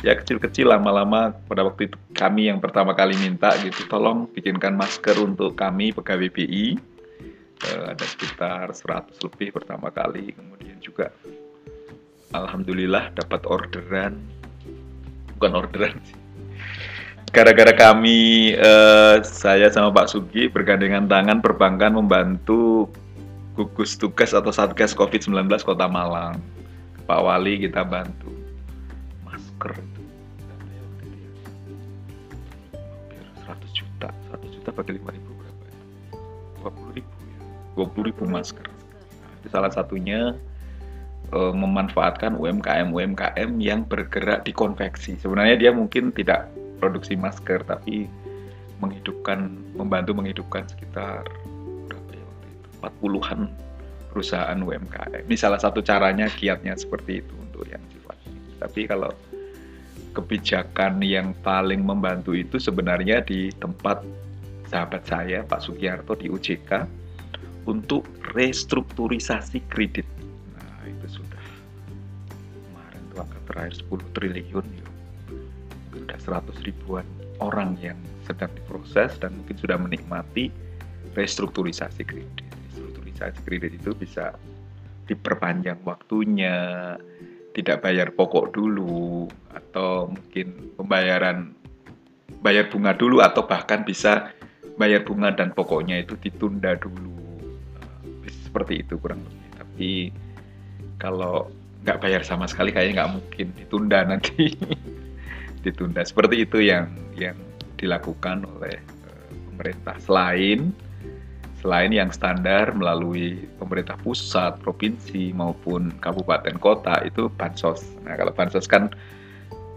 Ya 0.00 0.16
kecil-kecil 0.18 0.72
lama-lama 0.72 1.36
pada 1.46 1.62
waktu 1.62 1.86
itu 1.90 1.96
kami 2.16 2.48
yang 2.48 2.58
pertama 2.58 2.96
kali 2.96 3.14
minta 3.20 3.54
gitu 3.60 3.86
tolong 3.86 4.26
bikinkan 4.32 4.74
masker 4.74 5.14
untuk 5.20 5.54
kami 5.54 5.92
pegawai 5.94 6.32
BI 6.32 6.80
Eh, 7.62 7.84
ada 7.94 8.02
sekitar 8.02 8.74
100 8.74 9.22
lebih 9.22 9.54
pertama 9.54 9.94
kali. 9.94 10.34
Kemudian 10.34 10.82
juga 10.82 11.14
alhamdulillah 12.34 13.14
dapat 13.14 13.46
orderan. 13.46 14.18
Bukan 15.38 15.52
orderan 15.54 15.94
sih 16.02 16.21
gara-gara 17.32 17.72
kami 17.72 18.52
eh, 18.52 19.16
saya 19.24 19.72
sama 19.72 19.88
Pak 19.88 20.12
Sugi 20.12 20.52
bergandengan 20.52 21.08
tangan 21.08 21.40
perbankan 21.40 21.96
membantu 21.96 22.92
gugus 23.56 23.96
tugas 23.96 24.36
atau 24.36 24.52
satgas 24.52 24.92
COVID-19 24.92 25.48
Kota 25.64 25.88
Malang. 25.88 26.36
Pak 27.08 27.20
Wali 27.24 27.64
kita 27.64 27.88
bantu. 27.88 28.28
Masker. 29.24 29.72
Itu 29.80 30.00
hampir 30.60 30.84
100 33.48 33.80
juta 33.80 34.08
100 34.36 34.56
juta 34.60 34.70
bagi 34.76 34.92
5 35.00 35.16
ribu 35.16 35.30
berapa 35.32 35.64
ya? 35.64 35.76
20 36.68 36.96
ribu 37.00 37.12
ya? 37.16 37.38
20 37.80 38.08
ribu 38.12 38.22
masker. 38.28 38.68
Nah, 38.68 39.30
itu 39.40 39.48
salah 39.48 39.72
satunya 39.72 40.36
eh, 41.32 41.54
memanfaatkan 41.56 42.36
UMKM 42.36 42.92
UMKM 42.92 43.50
yang 43.56 43.88
bergerak 43.88 44.44
di 44.44 44.52
konveksi. 44.52 45.16
Sebenarnya 45.16 45.56
dia 45.56 45.72
mungkin 45.72 46.12
tidak 46.12 46.52
produksi 46.82 47.14
masker 47.14 47.62
tapi 47.62 48.10
menghidupkan 48.82 49.54
membantu 49.78 50.18
menghidupkan 50.18 50.66
sekitar 50.66 51.22
berapa 51.86 52.10
ya 52.10 52.24
waktu 52.26 52.46
itu 52.50 52.68
40-an 52.82 53.40
perusahaan 54.10 54.58
UMKM 54.58 55.30
ini 55.30 55.36
salah 55.38 55.62
satu 55.62 55.78
caranya 55.78 56.26
kiatnya 56.26 56.74
seperti 56.74 57.22
itu 57.22 57.34
untuk 57.38 57.62
yang 57.70 57.80
sifatnya 57.94 58.34
tapi 58.58 58.90
kalau 58.90 59.14
kebijakan 60.12 60.98
yang 61.00 61.30
paling 61.46 61.86
membantu 61.86 62.34
itu 62.34 62.58
sebenarnya 62.58 63.22
di 63.22 63.54
tempat 63.62 64.02
sahabat 64.68 65.06
saya 65.08 65.40
Pak 65.46 65.62
Sugiarto 65.62 66.16
di 66.16 66.28
UJK 66.28 66.84
untuk 67.68 68.08
restrukturisasi 68.32 69.62
kredit. 69.68 70.08
Nah 70.56 70.84
itu 70.88 71.20
sudah 71.20 71.44
kemarin 72.68 73.02
tuh 73.12 73.18
angka 73.22 73.38
terakhir 73.48 73.74
10 73.84 74.16
triliun 74.16 74.66
ya. 74.72 74.81
Sudah 75.92 76.40
100 76.40 76.66
ribuan 76.66 77.06
orang 77.38 77.76
yang 77.80 77.98
sedang 78.24 78.50
diproses 78.54 79.18
dan 79.18 79.34
mungkin 79.36 79.56
sudah 79.58 79.76
menikmati 79.76 80.48
restrukturisasi 81.12 82.02
kredit. 82.06 82.46
Restrukturisasi 82.72 83.38
kredit 83.44 83.72
itu 83.76 83.92
bisa 83.92 84.32
diperpanjang 85.10 85.82
waktunya, 85.84 86.96
tidak 87.52 87.84
bayar 87.84 88.14
pokok 88.14 88.54
dulu 88.54 89.28
atau 89.52 90.08
mungkin 90.08 90.72
pembayaran 90.78 91.52
bayar 92.40 92.72
bunga 92.72 92.96
dulu 92.96 93.20
atau 93.20 93.44
bahkan 93.44 93.84
bisa 93.84 94.32
bayar 94.80 95.04
bunga 95.04 95.34
dan 95.34 95.52
pokoknya 95.52 96.00
itu 96.00 96.16
ditunda 96.16 96.78
dulu. 96.80 97.12
Eh, 98.24 98.32
seperti 98.48 98.80
itu 98.80 98.96
kurang 98.96 99.20
lebih. 99.26 99.48
Tapi 99.58 99.90
kalau 100.96 101.52
nggak 101.82 101.98
bayar 101.98 102.22
sama 102.22 102.46
sekali 102.46 102.70
kayaknya 102.70 103.02
nggak 103.02 103.12
mungkin 103.18 103.46
ditunda 103.58 103.98
nanti 104.06 104.54
ditunda 105.62 106.02
seperti 106.02 106.44
itu 106.44 106.58
yang 106.58 106.90
yang 107.14 107.38
dilakukan 107.78 108.46
oleh 108.58 108.78
eh, 108.78 109.30
pemerintah 109.50 109.96
selain 110.02 110.74
selain 111.62 111.94
yang 111.94 112.10
standar 112.10 112.74
melalui 112.74 113.46
pemerintah 113.62 113.94
pusat, 114.02 114.58
provinsi 114.58 115.30
maupun 115.30 115.94
kabupaten 116.02 116.58
kota 116.58 116.98
itu 117.06 117.30
bansos. 117.38 117.86
Nah, 118.02 118.18
kalau 118.18 118.34
bansos 118.34 118.66
kan 118.66 118.90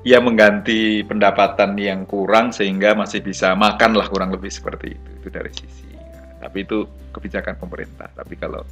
ya 0.02 0.18
mengganti 0.18 1.06
pendapatan 1.06 1.78
yang 1.78 2.10
kurang 2.10 2.50
sehingga 2.50 2.98
masih 2.98 3.22
bisa 3.22 3.54
makan 3.54 3.94
lah 3.94 4.10
kurang 4.10 4.34
lebih 4.34 4.50
seperti 4.50 4.98
itu. 4.98 5.10
Itu 5.22 5.28
dari 5.30 5.54
sisi. 5.54 5.94
Tapi 6.42 6.66
itu 6.66 6.90
kebijakan 7.14 7.62
pemerintah. 7.62 8.10
Tapi 8.18 8.34
kalau 8.34 8.66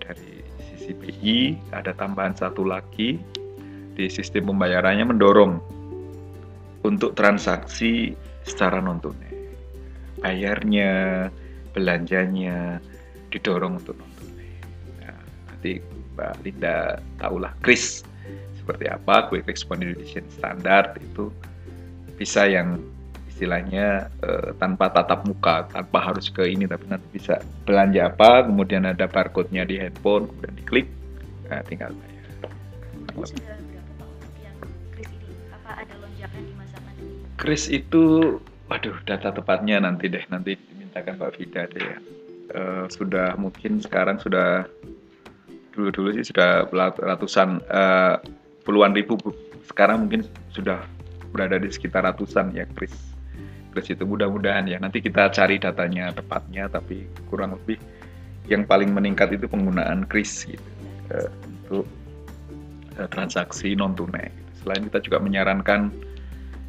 dari 0.00 0.40
sisi 0.72 0.96
BI 0.96 1.38
ada 1.76 1.92
tambahan 1.92 2.32
satu 2.32 2.64
lagi 2.64 3.20
di 3.92 4.08
sistem 4.08 4.56
pembayarannya 4.56 5.04
mendorong 5.04 5.60
untuk 6.84 7.14
transaksi 7.18 8.14
secara 8.46 8.78
non 8.78 9.02
tunai. 9.02 9.34
Bayarnya, 10.18 11.26
belanjanya 11.74 12.82
didorong 13.30 13.78
untuk 13.78 13.98
non 13.98 14.12
tunai. 14.18 14.52
Nah, 15.02 15.20
nanti 15.50 15.82
Mbak 16.14 16.34
Linda 16.42 16.98
tahulah 17.22 17.54
Kris 17.62 18.02
seperti 18.58 18.84
apa 18.90 19.30
Quick 19.32 19.48
Response 19.48 19.80
Indonesian 19.80 20.26
Standard 20.28 20.98
itu 21.00 21.32
bisa 22.18 22.44
yang 22.44 22.76
istilahnya 23.30 24.10
eh, 24.26 24.50
tanpa 24.58 24.90
tatap 24.90 25.22
muka, 25.22 25.70
tanpa 25.70 26.02
harus 26.02 26.26
ke 26.26 26.42
ini 26.42 26.66
tapi 26.66 26.90
nanti 26.90 27.06
bisa 27.14 27.38
belanja 27.62 28.10
apa, 28.10 28.42
kemudian 28.50 28.82
ada 28.82 29.06
barcode-nya 29.06 29.62
di 29.62 29.78
handphone, 29.78 30.26
kemudian 30.26 30.54
diklik, 30.58 30.86
nah, 31.46 31.62
tinggal 31.62 31.94
bayar. 31.94 32.26
Kris 37.38 37.70
itu, 37.70 38.36
waduh 38.66 38.98
data 39.06 39.30
tepatnya 39.30 39.78
nanti 39.78 40.10
deh, 40.10 40.22
nanti 40.28 40.58
dimintakan 40.58 41.16
Mbak 41.16 41.32
Vida 41.38 41.62
deh 41.70 41.82
ya. 41.82 41.98
Eh, 42.48 42.84
sudah 42.90 43.36
mungkin 43.38 43.78
sekarang 43.78 44.18
sudah 44.18 44.66
dulu-dulu 45.76 46.10
sih 46.18 46.26
sudah 46.26 46.66
ratusan 46.98 47.62
eh, 47.70 48.16
puluhan 48.66 48.96
ribu 48.96 49.14
Bu. 49.20 49.30
sekarang 49.68 50.08
mungkin 50.08 50.24
sudah 50.48 50.80
berada 51.28 51.60
di 51.60 51.68
sekitar 51.68 52.08
ratusan 52.08 52.56
ya 52.56 52.64
Kris 52.72 53.12
Kris 53.76 53.92
itu 53.92 54.00
mudah-mudahan 54.08 54.64
ya 54.64 54.80
nanti 54.80 55.04
kita 55.04 55.28
cari 55.28 55.60
datanya 55.60 56.08
tepatnya 56.16 56.72
tapi 56.72 57.04
kurang 57.28 57.52
lebih 57.60 57.76
yang 58.48 58.64
paling 58.64 58.90
meningkat 58.96 59.36
itu 59.36 59.44
penggunaan 59.44 60.08
kris 60.08 60.48
gitu 60.48 60.64
eh, 61.12 61.28
untuk 61.46 61.84
eh, 62.96 63.08
transaksi 63.12 63.76
non 63.76 63.92
tunai. 63.92 64.32
Selain 64.64 64.82
kita 64.88 64.98
juga 65.04 65.20
menyarankan 65.20 65.92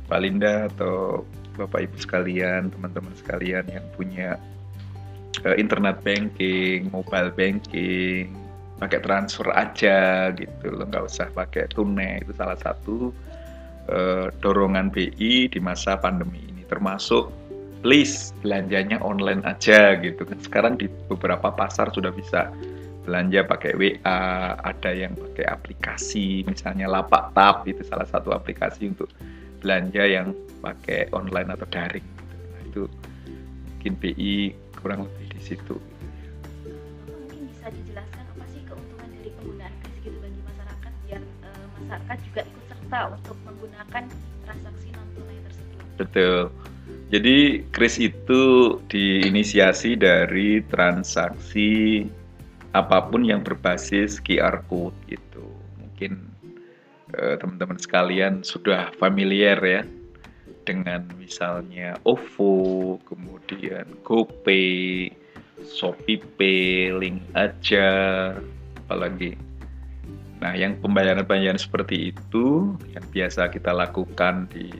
Pak 0.09 0.19
Linda 0.19 0.65
atau 0.67 1.23
Bapak 1.53 1.85
Ibu 1.85 1.97
sekalian, 2.01 2.73
teman-teman 2.73 3.13
sekalian 3.13 3.67
yang 3.69 3.85
punya 3.93 4.41
eh, 5.45 5.55
internet 5.61 6.01
banking, 6.01 6.89
mobile 6.89 7.29
banking, 7.35 8.33
pakai 8.79 8.99
transfer 9.03 9.51
aja 9.53 10.31
gitu 10.33 10.71
loh, 10.71 10.87
nggak 10.87 11.05
usah 11.05 11.27
pakai 11.35 11.67
tunai 11.69 12.23
itu 12.23 12.33
salah 12.33 12.57
satu 12.57 13.13
eh, 13.91 14.27
dorongan 14.41 14.89
BI 14.89 15.51
di 15.51 15.59
masa 15.61 15.99
pandemi 15.99 16.41
ini. 16.47 16.63
Termasuk 16.65 17.29
please 17.85 18.31
belanjanya 18.41 18.99
online 19.03 19.43
aja 19.45 19.99
gitu 19.99 20.25
kan. 20.25 20.39
Sekarang 20.39 20.73
di 20.79 20.87
beberapa 21.11 21.51
pasar 21.51 21.91
sudah 21.91 22.11
bisa 22.15 22.49
belanja 23.09 23.41
pakai 23.41 23.73
WA 23.73 24.21
ada 24.61 24.91
yang 24.93 25.17
pakai 25.17 25.49
aplikasi 25.49 26.45
misalnya 26.45 26.85
lapak 26.85 27.33
tap 27.33 27.65
itu 27.65 27.81
salah 27.81 28.05
satu 28.05 28.29
aplikasi 28.37 28.93
untuk 28.93 29.09
belanja 29.65 30.05
yang 30.05 30.37
pakai 30.61 31.09
online 31.09 31.49
atau 31.57 31.65
daring 31.73 32.05
gitu. 32.05 32.35
nah, 32.37 32.61
itu 32.69 32.83
mungkin 33.65 33.93
BI 33.97 34.53
kurang 34.77 35.09
lebih 35.09 35.25
di 35.33 35.41
situ 35.41 35.81
mungkin 37.09 37.49
bisa 37.49 37.73
dijelaskan 37.73 38.23
apa 38.29 38.45
sih 38.53 38.61
keuntungan 38.69 39.09
dari 39.17 39.29
penggunaan 39.41 39.73
kris 39.81 39.97
gitu 40.05 40.17
bagi 40.21 40.41
masyarakat 40.45 40.91
biar 41.09 41.21
eh, 41.25 41.65
masyarakat 41.81 42.17
juga 42.29 42.41
ikut 42.45 42.65
serta 42.69 42.99
untuk 43.17 43.37
menggunakan 43.41 44.03
transaksi 44.45 44.87
non 44.93 45.07
tunai 45.17 45.37
tersebut. 45.49 45.77
Betul. 45.97 46.39
Jadi 47.09 47.37
kris 47.73 47.97
itu 47.97 48.41
diinisiasi 48.85 49.97
dari 49.97 50.61
transaksi 50.69 52.05
apa 52.73 53.09
pun 53.09 53.25
yang 53.25 53.41
berbasis 53.41 54.21
QR 54.21 54.61
code 54.69 54.95
gitu. 55.09 55.45
Mungkin 55.81 56.29
eh, 57.17 57.35
teman-teman 57.41 57.79
sekalian 57.81 58.45
sudah 58.45 58.93
familiar 58.97 59.57
ya 59.61 59.81
dengan 60.69 61.09
misalnya 61.17 61.97
OVO, 62.05 62.97
kemudian 63.09 63.89
GoPay, 64.05 65.09
ShopeePay, 65.65 66.93
Link 66.93 67.25
Aja, 67.33 67.89
apalagi. 68.85 69.33
Nah, 70.39 70.55
yang 70.55 70.77
pembayaran-pembayaran 70.79 71.59
seperti 71.59 72.15
itu 72.15 72.77
yang 72.93 73.05
biasa 73.11 73.51
kita 73.51 73.73
lakukan 73.75 74.47
di 74.53 74.71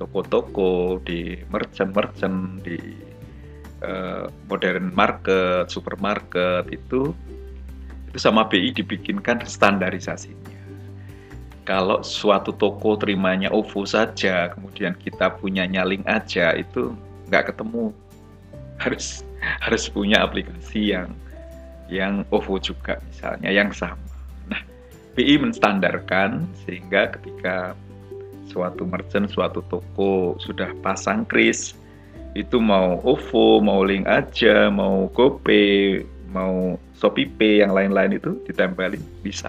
toko-toko, 0.00 0.98
di 1.04 1.38
merchant-merchant, 1.52 2.64
di 2.64 3.05
eh, 3.82 4.24
modern 4.48 4.92
market, 4.94 5.68
supermarket 5.68 6.68
itu 6.72 7.12
itu 8.06 8.18
sama 8.22 8.48
BI 8.48 8.72
dibikinkan 8.72 9.44
standarisasinya. 9.44 10.56
Kalau 11.66 12.00
suatu 12.00 12.54
toko 12.54 12.94
terimanya 12.94 13.50
OVO 13.50 13.82
saja, 13.84 14.54
kemudian 14.54 14.94
kita 14.96 15.34
punya 15.36 15.66
nyaling 15.66 16.06
aja 16.06 16.54
itu 16.54 16.94
nggak 17.26 17.52
ketemu. 17.52 17.90
Harus 18.80 19.26
harus 19.66 19.84
punya 19.90 20.22
aplikasi 20.22 20.94
yang 20.94 21.10
yang 21.92 22.22
OVO 22.32 22.56
juga 22.62 23.02
misalnya 23.10 23.50
yang 23.50 23.74
sama. 23.74 24.00
Nah, 24.46 24.62
BI 25.18 25.36
menstandarkan 25.42 26.46
sehingga 26.64 27.12
ketika 27.18 27.74
suatu 28.48 28.86
merchant, 28.86 29.28
suatu 29.28 29.60
toko 29.66 30.38
sudah 30.38 30.70
pasang 30.80 31.26
kris, 31.26 31.74
itu 32.36 32.60
mau 32.60 33.00
OVO, 33.00 33.64
mau 33.64 33.80
Link 33.80 34.04
aja, 34.04 34.68
mau 34.68 35.08
GoPay, 35.08 36.04
mau 36.28 36.76
ShopeePay, 37.00 37.64
yang 37.64 37.72
lain-lain 37.72 38.20
itu 38.20 38.36
ditempelin 38.44 39.00
bisa. 39.24 39.48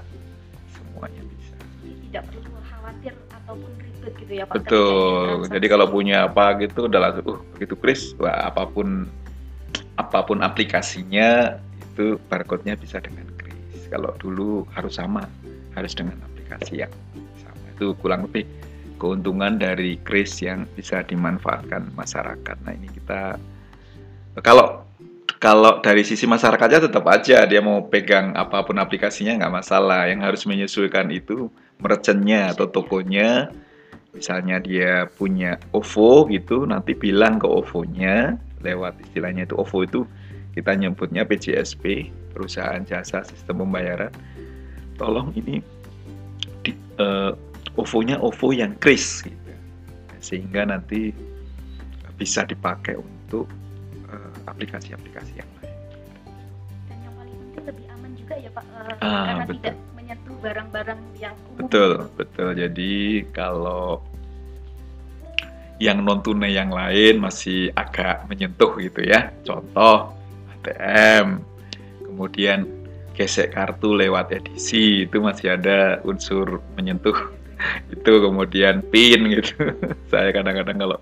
Semuanya 0.72 1.20
bisa. 1.36 1.56
Jadi 1.84 1.94
tidak 2.08 2.24
perlu 2.32 2.60
khawatir 2.64 3.14
ataupun 3.44 3.72
ribet 3.84 4.14
gitu 4.24 4.34
ya 4.40 4.44
Pak. 4.48 4.56
Betul. 4.64 5.52
Jadi 5.52 5.66
kalau 5.68 5.86
punya 5.92 6.32
apa 6.32 6.56
gitu 6.64 6.88
udah 6.88 7.00
langsung, 7.12 7.26
uh 7.28 7.40
begitu 7.60 7.76
kris, 7.76 8.16
wah 8.16 8.48
apa 8.48 8.64
pun 8.64 9.12
apa 10.00 10.24
pun 10.24 10.40
aplikasinya 10.40 11.60
itu 11.76 12.16
barcode-nya 12.32 12.80
bisa 12.80 13.04
dengan 13.04 13.28
kris. 13.36 13.92
Kalau 13.92 14.16
dulu 14.16 14.64
harus 14.72 14.96
sama, 14.96 15.28
harus 15.76 15.92
dengan 15.92 16.16
aplikasi 16.24 16.88
yang 16.88 16.94
sama. 17.44 17.68
Itu 17.76 18.00
kurang 18.00 18.32
lebih 18.32 18.48
keuntungan 18.98 19.62
dari 19.62 20.02
kris 20.02 20.42
yang 20.42 20.66
bisa 20.74 21.06
dimanfaatkan 21.06 21.94
masyarakat. 21.94 22.58
Nah 22.66 22.74
ini 22.74 22.90
kita 22.92 23.38
kalau 24.42 24.86
kalau 25.38 25.78
dari 25.86 26.02
sisi 26.02 26.26
masyarakatnya 26.26 26.90
tetap 26.90 27.06
aja 27.06 27.46
dia 27.46 27.62
mau 27.62 27.86
pegang 27.86 28.34
apa 28.34 28.66
pun 28.66 28.82
aplikasinya 28.82 29.38
nggak 29.38 29.54
masalah. 29.54 30.10
Yang 30.10 30.22
harus 30.26 30.42
menyesuaikan 30.50 31.08
itu 31.14 31.50
merchantnya 31.78 32.54
atau 32.54 32.66
tokonya. 32.70 33.54
Misalnya 34.18 34.58
dia 34.58 35.06
punya 35.14 35.62
OVO 35.78 36.26
gitu, 36.34 36.66
nanti 36.66 36.98
bilang 36.98 37.38
ke 37.38 37.46
OVO-nya 37.46 38.34
lewat 38.66 38.98
istilahnya 39.06 39.46
itu 39.46 39.54
OVO 39.54 39.86
itu 39.86 40.02
kita 40.58 40.74
nyebutnya 40.74 41.22
PJSP, 41.22 42.10
perusahaan 42.34 42.82
jasa 42.82 43.22
sistem 43.22 43.62
pembayaran. 43.62 44.10
Tolong 44.98 45.30
ini 45.38 45.62
di, 46.66 46.74
eh, 46.74 47.32
OVO-nya 47.78 48.18
OVO 48.20 48.48
yang 48.52 48.74
kris 48.82 49.22
gitu. 49.24 49.54
Sehingga 50.20 50.66
nanti 50.66 51.14
bisa 52.18 52.44
dipakai 52.44 52.98
untuk 52.98 53.46
eh, 54.10 54.32
aplikasi-aplikasi 54.50 55.32
yang 55.38 55.52
lain. 55.62 55.78
Dan 56.90 56.98
yang 57.06 57.14
paling 57.14 57.36
penting 57.38 57.64
lebih 57.70 57.86
aman 57.94 58.12
juga 58.18 58.36
ya 58.42 58.50
Pak 58.50 58.66
eh, 58.66 59.06
Ah, 59.06 59.24
karena 59.30 59.44
betul. 59.46 59.56
tidak 59.62 59.76
menyentuh 59.94 60.36
barang-barang 60.42 61.02
yang 61.22 61.36
umum. 61.38 61.58
Betul, 61.62 61.92
betul. 62.18 62.50
Jadi 62.58 62.94
kalau 63.32 64.02
yang 65.78 66.02
non 66.02 66.26
tunai 66.26 66.58
yang 66.58 66.74
lain 66.74 67.22
masih 67.22 67.70
agak 67.78 68.26
menyentuh 68.26 68.74
gitu 68.82 69.06
ya. 69.06 69.30
Contoh 69.46 70.10
ATM, 70.58 71.38
kemudian 72.02 72.66
gesek 73.14 73.54
kartu 73.54 73.94
lewat 73.94 74.34
edisi 74.34 75.06
itu 75.06 75.18
masih 75.22 75.54
ada 75.58 76.02
unsur 76.06 76.62
menyentuh 76.74 77.14
itu 77.96 78.12
kemudian 78.22 78.86
pin 78.90 79.22
gitu. 79.32 79.54
Saya 80.12 80.34
kadang-kadang 80.34 80.78
kalau 80.78 80.98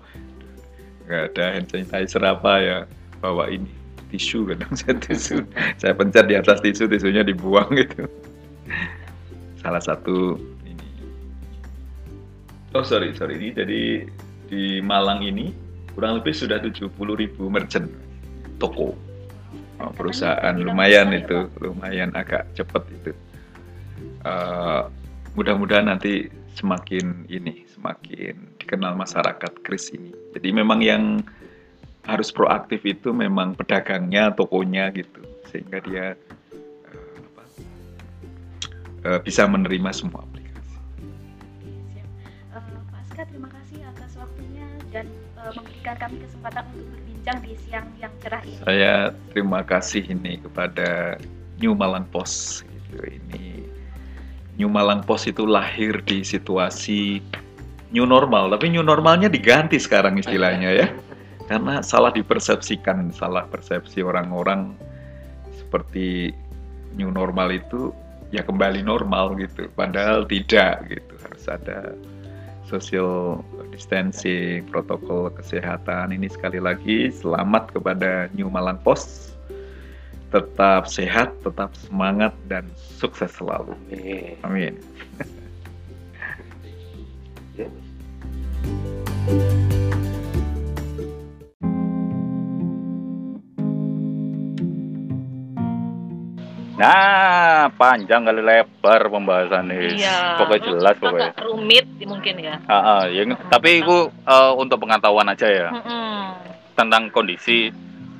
nggak 1.06 1.22
ada 1.34 1.44
hand 1.54 1.70
sanitizer 1.70 2.22
apa 2.26 2.52
ya 2.58 2.76
bawa 3.22 3.48
ini 3.50 3.70
tisu 4.10 4.48
kadang. 4.50 4.72
Saya 4.80 4.94
tisu. 4.98 5.36
Saya 5.78 5.92
pencet 5.94 6.26
di 6.28 6.36
atas 6.38 6.58
tisu 6.62 6.88
tisunya 6.90 7.22
dibuang 7.22 7.70
gitu. 7.76 8.06
Salah 9.60 9.82
satu 9.82 10.38
ini. 10.66 10.88
Oh 12.74 12.84
sorry 12.84 13.14
sorry. 13.14 13.38
Ini 13.38 13.48
jadi 13.56 13.82
di 14.46 14.78
Malang 14.78 15.26
ini 15.26 15.50
kurang 15.96 16.20
lebih 16.20 16.36
sudah 16.36 16.60
70 16.60 16.92
ribu 16.92 17.48
merchant 17.48 17.88
toko. 18.60 18.94
Oh, 19.76 19.92
perusahaan 19.92 20.56
lumayan 20.56 21.12
itu 21.12 21.52
lumayan 21.60 22.08
agak 22.16 22.48
cepat 22.56 22.88
itu. 22.88 23.12
Eh, 24.24 24.82
mudah-mudahan 25.36 25.92
nanti 25.92 26.32
semakin 26.56 27.28
ini 27.28 27.68
semakin 27.68 28.56
dikenal 28.56 28.96
masyarakat 28.96 29.52
kris 29.60 29.92
ini 29.92 30.16
jadi 30.32 30.48
memang 30.56 30.80
yang 30.80 31.20
harus 32.06 32.30
proaktif 32.30 32.86
itu 32.86 33.10
memang 33.10 33.52
pedagangnya 33.58 34.30
tokonya 34.32 34.94
gitu 34.94 35.20
sehingga 35.50 35.82
dia 35.82 36.06
eh, 36.86 37.16
apa, 37.18 37.42
eh, 39.10 39.20
bisa 39.26 39.42
menerima 39.46 39.90
semua 39.90 40.22
aplikasi. 40.22 40.76
Eh, 42.54 42.62
Pak 42.62 42.98
Aska, 43.02 43.22
terima 43.26 43.50
kasih 43.50 43.82
atas 43.90 44.14
waktunya 44.14 44.66
dan 44.94 45.06
eh, 45.10 45.52
memberikan 45.58 45.96
kami 45.98 46.16
kesempatan 46.22 46.62
untuk 46.74 46.86
berbincang 46.94 47.38
di 47.42 47.52
siang 47.66 47.86
yang 47.98 48.12
cerah 48.22 48.42
ini. 48.46 48.58
Saya 48.62 48.94
terima 49.34 49.60
kasih 49.66 50.06
ini 50.06 50.38
kepada 50.38 51.18
New 51.58 51.74
Malang 51.74 52.06
Post 52.14 52.62
gitu. 52.70 53.02
Ini 53.02 53.65
New 54.56 54.72
Malang 54.72 55.04
Post 55.04 55.28
itu 55.28 55.44
lahir 55.44 56.00
di 56.04 56.24
situasi 56.24 57.20
new 57.92 58.08
normal, 58.08 58.50
tapi 58.50 58.72
new 58.72 58.82
normalnya 58.82 59.28
diganti 59.28 59.76
sekarang 59.76 60.16
istilahnya 60.16 60.70
ya. 60.72 60.88
Karena 61.46 61.78
salah 61.84 62.10
dipersepsikan, 62.10 63.14
salah 63.14 63.46
persepsi 63.46 64.02
orang-orang 64.02 64.74
seperti 65.54 66.34
new 66.98 67.12
normal 67.12 67.54
itu 67.54 67.94
ya 68.34 68.42
kembali 68.42 68.82
normal 68.82 69.38
gitu. 69.38 69.70
Padahal 69.78 70.26
tidak 70.26 70.90
gitu. 70.90 71.14
Harus 71.22 71.44
ada 71.46 71.94
social 72.66 73.44
distancing, 73.70 74.66
protokol 74.66 75.30
kesehatan. 75.30 76.10
Ini 76.10 76.26
sekali 76.26 76.58
lagi 76.58 77.14
selamat 77.14 77.78
kepada 77.78 78.26
New 78.34 78.50
Malang 78.50 78.82
Post. 78.82 79.35
Tetap 80.26 80.90
sehat, 80.90 81.32
tetap 81.46 81.70
semangat 81.78 82.34
dan 82.50 82.66
sukses 82.76 83.30
selalu. 83.30 83.78
Amin. 84.42 84.74
Nah, 96.76 97.72
panjang 97.80 98.28
kali 98.28 98.44
lebar 98.44 99.08
pembahasannya. 99.08 99.96
Iya. 99.96 100.36
Pokoknya 100.36 100.60
jelas 100.68 100.94
pokoknya. 101.00 101.32
Agak 101.32 101.44
rumit 101.48 101.86
mungkin 102.04 102.34
ya. 102.36 102.60
Ah, 102.68 102.76
ah, 102.76 103.02
ya, 103.08 103.24
tapi 103.48 103.80
itu 103.80 104.12
eh, 104.12 104.52
untuk 104.60 104.84
pengetahuan 104.84 105.32
aja 105.32 105.48
ya 105.48 105.68
Mm-mm. 105.72 106.36
tentang 106.76 107.08
kondisi 107.08 107.72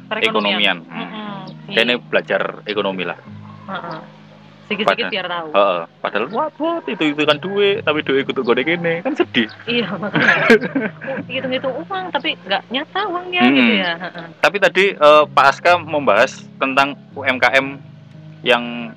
Perekonomian. 0.09 0.81
ekonomian. 0.81 0.88
Hmm. 0.88 1.26
Mm-mm. 1.66 1.74
Kayak 1.74 1.85
ini 1.85 1.94
belajar 2.00 2.40
ekonomi 2.64 3.02
lah. 3.02 3.18
Sedikit-sedikit 4.66 5.07
Pada- 5.07 5.14
biar 5.14 5.26
tahu. 5.29 5.48
Heeh. 5.52 5.81
Padahal 6.00 6.24
wah 6.29 6.48
bot 6.50 6.85
itu 6.85 7.05
itu 7.09 7.22
kan 7.22 7.38
duit, 7.38 7.83
tapi 7.83 8.02
duit 8.02 8.22
ikut 8.24 8.35
gede 8.37 8.62
gini 8.64 8.94
kan 8.98 9.14
sedih. 9.14 9.46
Iya 9.64 9.94
makanya. 9.94 10.35
Oh, 11.07 11.18
Hitung-hitung 11.31 11.74
uang 11.81 12.05
tapi 12.11 12.35
nggak 12.40 12.62
nyata 12.68 13.00
uangnya 13.07 13.42
Hmm. 13.42 13.55
gitu 13.57 13.72
ya. 13.76 13.90
Tapi 14.37 14.57
tadi 14.59 14.85
eh, 14.92 15.24
Pak 15.24 15.46
Aska 15.48 15.72
membahas 15.76 16.31
tentang 16.57 16.98
UMKM 17.12 17.79
yang 18.42 18.90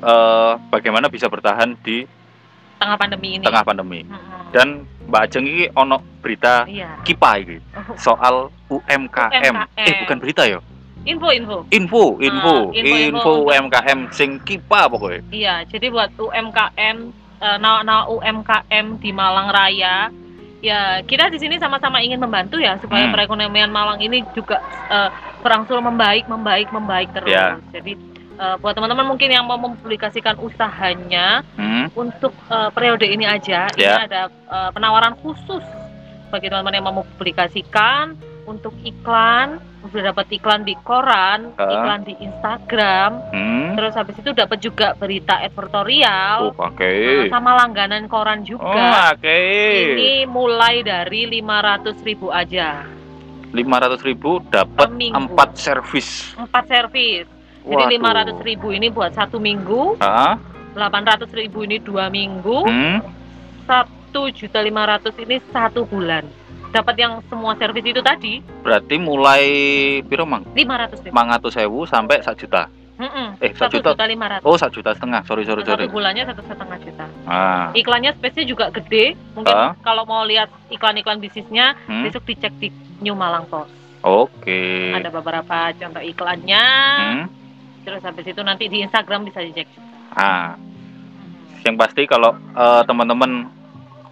eh, 0.00 0.52
bagaimana 0.68 1.08
bisa 1.08 1.26
bertahan 1.26 1.76
di 1.78 2.04
Tengah 2.76 2.96
pandemi 2.96 3.36
ini. 3.36 3.44
tengah 3.44 3.60
pandemi. 3.62 4.00
Mm-mm. 4.02 4.52
Dan 4.52 4.68
Mbak 5.04 5.20
Ajeng 5.22 5.44
ini 5.44 5.64
ono 5.70 6.00
berita 6.18 6.64
Iya. 6.64 7.00
kipa 7.02 7.36
ini 7.36 7.60
Oh, 7.72 7.92
soal 7.94 8.34
UMKM. 8.66 9.30
UMKM. 9.30 9.54
Eh 9.78 9.94
bukan 10.00 10.18
berita 10.18 10.42
ya? 10.44 10.60
Info-info. 11.02 11.64
Info, 11.70 12.04
info, 12.18 12.54
Ah, 12.68 12.76
info-info 12.76 13.06
info 13.08 13.32
untuk- 13.34 13.48
UMKM 13.48 14.00
sing 14.10 14.36
kipa 14.40 14.84
pokoknya. 14.86 15.20
Iya, 15.30 15.54
jadi 15.66 15.86
buat 15.88 16.12
UMKM, 16.14 16.96
eh, 17.40 17.56
nawa-nawa 17.56 18.04
UMKM 18.10 19.00
di 19.00 19.10
Malang 19.10 19.48
Raya, 19.48 20.12
ya 20.60 21.00
kita 21.00 21.32
di 21.32 21.40
sini 21.40 21.56
sama-sama 21.56 21.98
ingin 21.98 22.20
membantu 22.20 22.60
ya 22.60 22.76
supaya 22.76 23.08
Hmm. 23.08 23.14
perekonomian 23.14 23.68
Malang 23.68 23.96
ini 23.98 24.20
juga 24.30 24.60
eh, 24.86 25.08
berangsur 25.40 25.80
membaik, 25.80 26.26
membaik, 26.26 26.68
membaik 26.68 27.08
terus. 27.12 27.30
Ya. 27.30 27.56
Jadi 27.70 27.96
eh, 28.36 28.56
buat 28.56 28.72
teman-teman 28.72 29.04
mungkin 29.06 29.28
yang 29.28 29.44
mau 29.44 29.56
mempublikasikan 29.56 30.36
usahanya 30.36 31.44
Hmm? 31.54 31.88
untuk 31.94 32.32
eh, 32.46 32.68
periode 32.70 33.04
ini 33.04 33.24
aja, 33.24 33.68
ini 33.70 33.84
Ya. 33.84 34.04
ada 34.04 34.28
eh, 34.28 34.70
penawaran 34.70 35.16
khusus 35.16 35.64
bagi 36.28 36.46
teman-teman 36.46 36.74
yang 36.74 36.84
mau 36.84 36.96
mempublikasikan 36.98 38.16
untuk 38.44 38.72
iklan, 38.82 39.60
sudah 39.82 40.12
dapat 40.12 40.28
iklan 40.30 40.60
di 40.60 40.76
koran, 40.76 41.56
Ah. 41.56 41.64
iklan 41.66 42.02
di 42.02 42.14
Instagram, 42.14 43.10
Hmm? 43.30 43.58
Terus 43.70 43.94
habis 43.94 44.16
itu 44.16 44.30
dapat 44.30 44.58
juga 44.58 44.92
berita 44.92 45.40
advertorial 45.40 46.52
Oh, 46.52 46.68
oke. 46.68 46.90
nah, 46.90 47.26
sama 47.32 47.56
langganan 47.56 48.04
koran 48.04 48.42
Oh, 48.42 48.46
juga. 48.50 49.14
oke. 49.14 49.40
Ini 49.96 50.26
mulai 50.26 50.82
dari 50.82 51.24
500.000 51.30 52.02
ribu 52.02 52.28
aja, 52.28 52.84
500 53.50 54.02
ribu 54.02 54.42
dapat. 54.44 54.90
4 54.90 55.56
servis. 55.56 56.34
empat 56.36 56.64
servis. 56.66 57.24
Jadi 57.60 57.84
500.000 57.94 58.40
ribu 58.42 58.72
ini 58.72 58.88
buat 58.88 59.12
satu 59.12 59.36
minggu, 59.36 59.96
Ah, 59.98 60.36
800.000 60.72 61.32
ribu 61.36 61.62
ini 61.62 61.76
dua 61.78 62.08
minggu, 62.08 62.64
hmm? 62.64 62.98
satu 63.64 64.30
juta 64.30 64.58
lima 64.58 64.86
ratus 64.86 65.14
ini 65.18 65.38
satu 65.50 65.84
bulan. 65.84 66.24
Dapat 66.70 66.94
yang 66.96 67.18
semua 67.26 67.58
servis 67.58 67.82
itu 67.82 67.98
tadi 67.98 68.38
Berarti 68.62 68.94
mulai 68.94 69.44
piro 70.06 70.22
mang? 70.22 70.46
500 70.54 71.02
ribu. 71.02 71.12
500 71.12 71.50
sewu 71.50 71.80
sampai 71.84 72.22
1 72.22 72.30
juta. 72.36 72.62
Mm-mm, 73.00 73.40
Eh, 73.40 73.56
satu 73.56 73.80
satu 73.80 73.96
juta. 73.96 74.04
lima 74.04 74.28
ratus. 74.28 74.44
Oh, 74.44 74.54
1 74.54 74.68
juta 74.70 74.92
setengah. 74.92 75.24
Sorry, 75.24 75.42
sorry, 75.42 75.64
Satu 75.64 75.72
sorry. 75.72 75.86
bulannya 75.88 76.20
satu 76.22 76.44
setengah 76.44 76.76
juta. 76.78 77.06
Ah, 77.24 77.72
Iklannya 77.72 78.12
space-nya 78.12 78.44
juga 78.44 78.68
gede. 78.68 79.16
Mungkin 79.32 79.50
Ah. 79.50 79.72
kalau 79.80 80.04
mau 80.04 80.22
lihat 80.22 80.52
iklan-iklan 80.68 81.16
bisnisnya, 81.16 81.80
hmm? 81.88 82.04
besok 82.04 82.28
dicek 82.28 82.52
di 82.60 82.68
New 83.00 83.16
Malang 83.16 83.48
Post. 83.48 83.72
Oke. 84.00 84.92
Ada 84.92 85.08
beberapa 85.08 85.72
contoh 85.72 86.02
iklannya. 86.02 86.64
Hmm? 87.00 87.26
Terus 87.82 88.04
habis 88.04 88.26
itu 88.26 88.40
nanti 88.40 88.68
di 88.68 88.84
Instagram 88.84 89.24
bisa 89.24 89.40
dicek. 89.40 89.64
Ah, 90.12 90.60
yang 91.62 91.74
pasti 91.74 92.04
kalau 92.04 92.36
eh, 92.36 92.82
teman-teman 92.84 93.48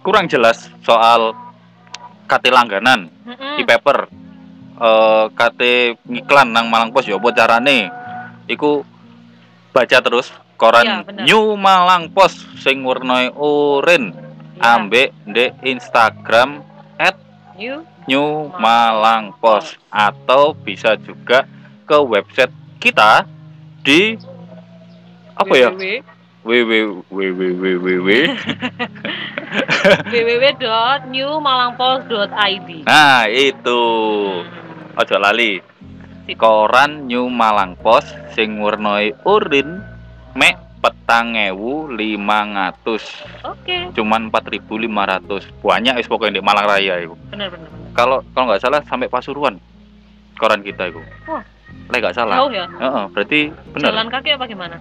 kurang 0.01 0.25
jelas 0.25 0.65
soal 0.81 1.37
KT 2.29 2.53
langganan, 2.53 3.09
Mm-mm. 3.25 3.57
di 3.57 3.63
paper. 3.65 3.97
Eh 4.79 5.25
KT 5.33 5.61
ngiklan 6.05 6.53
nang 6.53 6.69
Malang 6.69 6.93
Post 6.93 7.09
ya 7.09 7.17
apa 7.17 7.33
carane. 7.33 7.89
Iku 8.45 8.85
baca 9.73 9.97
terus 9.99 10.29
Iya, 10.29 10.59
koran 10.59 10.87
bener. 11.07 11.23
New 11.23 11.55
Malang 11.55 12.11
Post 12.11 12.43
sing 12.59 12.83
warnane 12.83 13.31
oranye 13.33 14.27
Ya, 14.59 14.75
ambek 14.75 15.15
di 15.23 15.47
Instagram 15.63 16.59
New 17.55 17.79
New 18.11 18.51
Malang 18.59 19.31
Post. 19.39 19.79
Atau 19.87 20.51
bisa 20.51 20.99
juga 20.99 21.47
ke 21.87 21.95
website 21.95 22.51
kita 22.79 23.23
di 23.83 24.19
apa 25.35 25.53
ya 25.55 25.71
www 26.41 28.09
www.newmalangpost.id. 31.49 32.69
nah 32.85 33.25
itu 33.25 33.81
Hmm. 34.39 34.99
ojo 34.99 35.15
lali 35.17 35.59
koran 36.35 37.07
New 37.07 37.25
Malang 37.27 37.73
Post 37.75 38.13
sing 38.31 38.59
warnai 38.59 39.11
urin 39.23 39.81
mek 40.33 40.55
petang 40.79 41.33
ewu 41.35 41.89
lima 41.89 42.45
ngatus 42.45 43.03
Oke, 43.43 43.89
cuman 43.91 44.29
4.500 44.29 44.85
banyak 45.59 45.93
wis 45.97 46.07
pokoknya 46.07 46.39
di 46.39 46.43
Malang 46.45 46.63
Raya 46.63 47.01
itu 47.01 47.15
benar 47.27 47.49
benar 47.49 47.67
kalau 47.91 48.21
kalau 48.31 48.45
nggak 48.47 48.61
salah 48.61 48.79
sampai 48.85 49.09
Pasuruan 49.09 49.57
koran 50.37 50.61
kita 50.61 50.87
itu 50.87 51.01
Wah. 51.25 51.43
Lek 51.89 51.99
nggak 51.99 52.15
salah 52.15 52.37
Jauh 52.37 52.53
ya? 52.53 52.65
Heeh, 52.69 53.03
berarti 53.09 53.39
benar 53.73 53.89
Jalan 53.91 54.07
kaki 54.07 54.29
apa 54.37 54.45
gimana? 54.45 54.77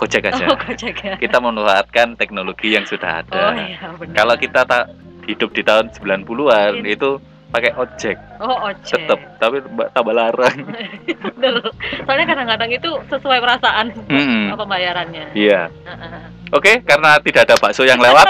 Gojek 0.00 0.24
aja 0.24 0.44
Oh, 0.46 0.56
gojek 0.58 0.96
ya. 0.96 1.14
kita 1.14 1.36
memanfaatkan 1.36 2.16
teknologi 2.16 2.72
yang 2.72 2.82
sudah 2.82 3.20
ada 3.20 3.36
Oh 3.36 3.52
iya, 3.54 3.76
benar. 3.92 4.14
kalau 4.16 4.34
kita 4.34 4.60
tak 4.64 4.84
hidup 5.26 5.52
di 5.52 5.60
tahun 5.60 5.92
90-an 5.92 6.80
Iya. 6.80 6.96
itu 6.96 7.20
pakai 7.50 7.74
ojek 7.74 8.16
Oh, 8.38 8.56
ojek. 8.64 8.96
tetap 8.96 9.20
tapi 9.36 9.60
tambah 9.92 10.14
larang 10.14 10.56
Bener. 11.36 11.60
Soalnya 12.00 12.26
kadang-kadang 12.26 12.70
itu 12.70 12.90
sesuai 13.06 13.38
perasaan 13.38 13.86
Mm-mm. 14.06 14.56
pembayarannya. 14.56 15.34
iya 15.34 15.68
Heeh. 15.84 16.24
Oke, 16.50 16.82
karena 16.82 17.14
tidak 17.20 17.46
ada 17.46 17.54
bakso 17.56 17.86
yang 17.86 17.96
lewat, 17.96 18.26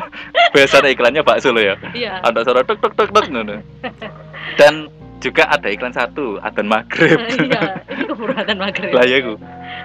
biasanya 0.52 0.92
iklannya 0.92 1.24
bakso 1.24 1.48
loh 1.48 1.64
ya. 1.64 1.80
Iya. 1.90 2.20
Ada 2.20 2.44
suara 2.44 2.60
tuk 2.60 2.76
tuk 2.76 2.92
tuk 2.92 3.08
tuk. 3.08 3.24
Dan 4.54 4.92
juga 5.16 5.48
ada 5.48 5.64
iklan 5.66 5.88
satu, 5.90 6.36
adzan 6.38 6.68
maghrib. 6.68 7.16
Iya, 7.16 7.80
ini 7.88 8.04
keburatan 8.04 8.56
maghrib. 8.60 8.92
Lah 8.92 9.08
ya 9.08 9.16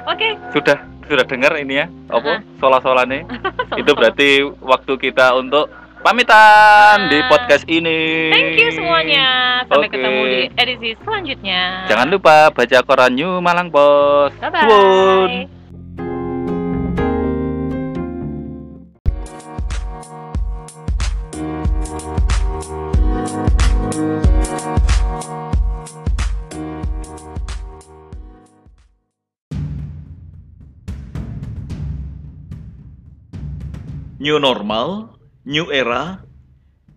Oke, 0.07 0.29
Sudah 0.55 0.77
sudah 1.09 1.25
dengar 1.25 1.57
ini 1.57 1.81
ya? 1.81 1.85
Apa? 2.07 2.45
Sola-solane. 2.61 3.25
Itu 3.81 3.91
berarti 3.97 4.45
waktu 4.61 4.93
kita 5.01 5.33
untuk 5.35 5.67
pamitan 6.05 7.09
di 7.09 7.17
podcast 7.27 7.65
ini. 7.67 8.29
Thank 8.31 8.61
you 8.61 8.69
semuanya. 8.71 9.27
Sampai 9.65 9.89
Oke. 9.89 9.97
ketemu 9.97 10.21
di 10.29 10.41
edisi 10.55 10.89
selanjutnya. 11.01 11.61
Jangan 11.89 12.07
lupa 12.07 12.53
baca 12.53 12.77
koran 12.85 13.11
New 13.17 13.41
Malang 13.41 13.73
Post. 13.73 14.37
Bye 14.39 14.51
bye. 14.53 15.58
New 34.19 34.35
normal, 34.35 35.15
new 35.47 35.71
era, 35.71 36.19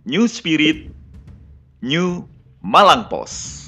new 0.02 0.26
spirit, 0.26 0.90
new 1.78 2.26
Malang 2.58 3.06
Pos. 3.06 3.62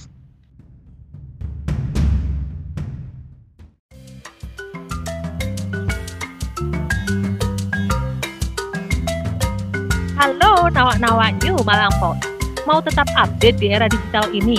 Halo 10.18 10.66
nawak-nawak 10.74 11.38
New 11.46 11.54
Malang 11.62 11.94
Post. 12.02 12.26
Mau 12.66 12.82
tetap 12.82 13.06
update 13.14 13.62
di 13.62 13.70
era 13.70 13.86
digital 13.86 14.34
ini? 14.34 14.58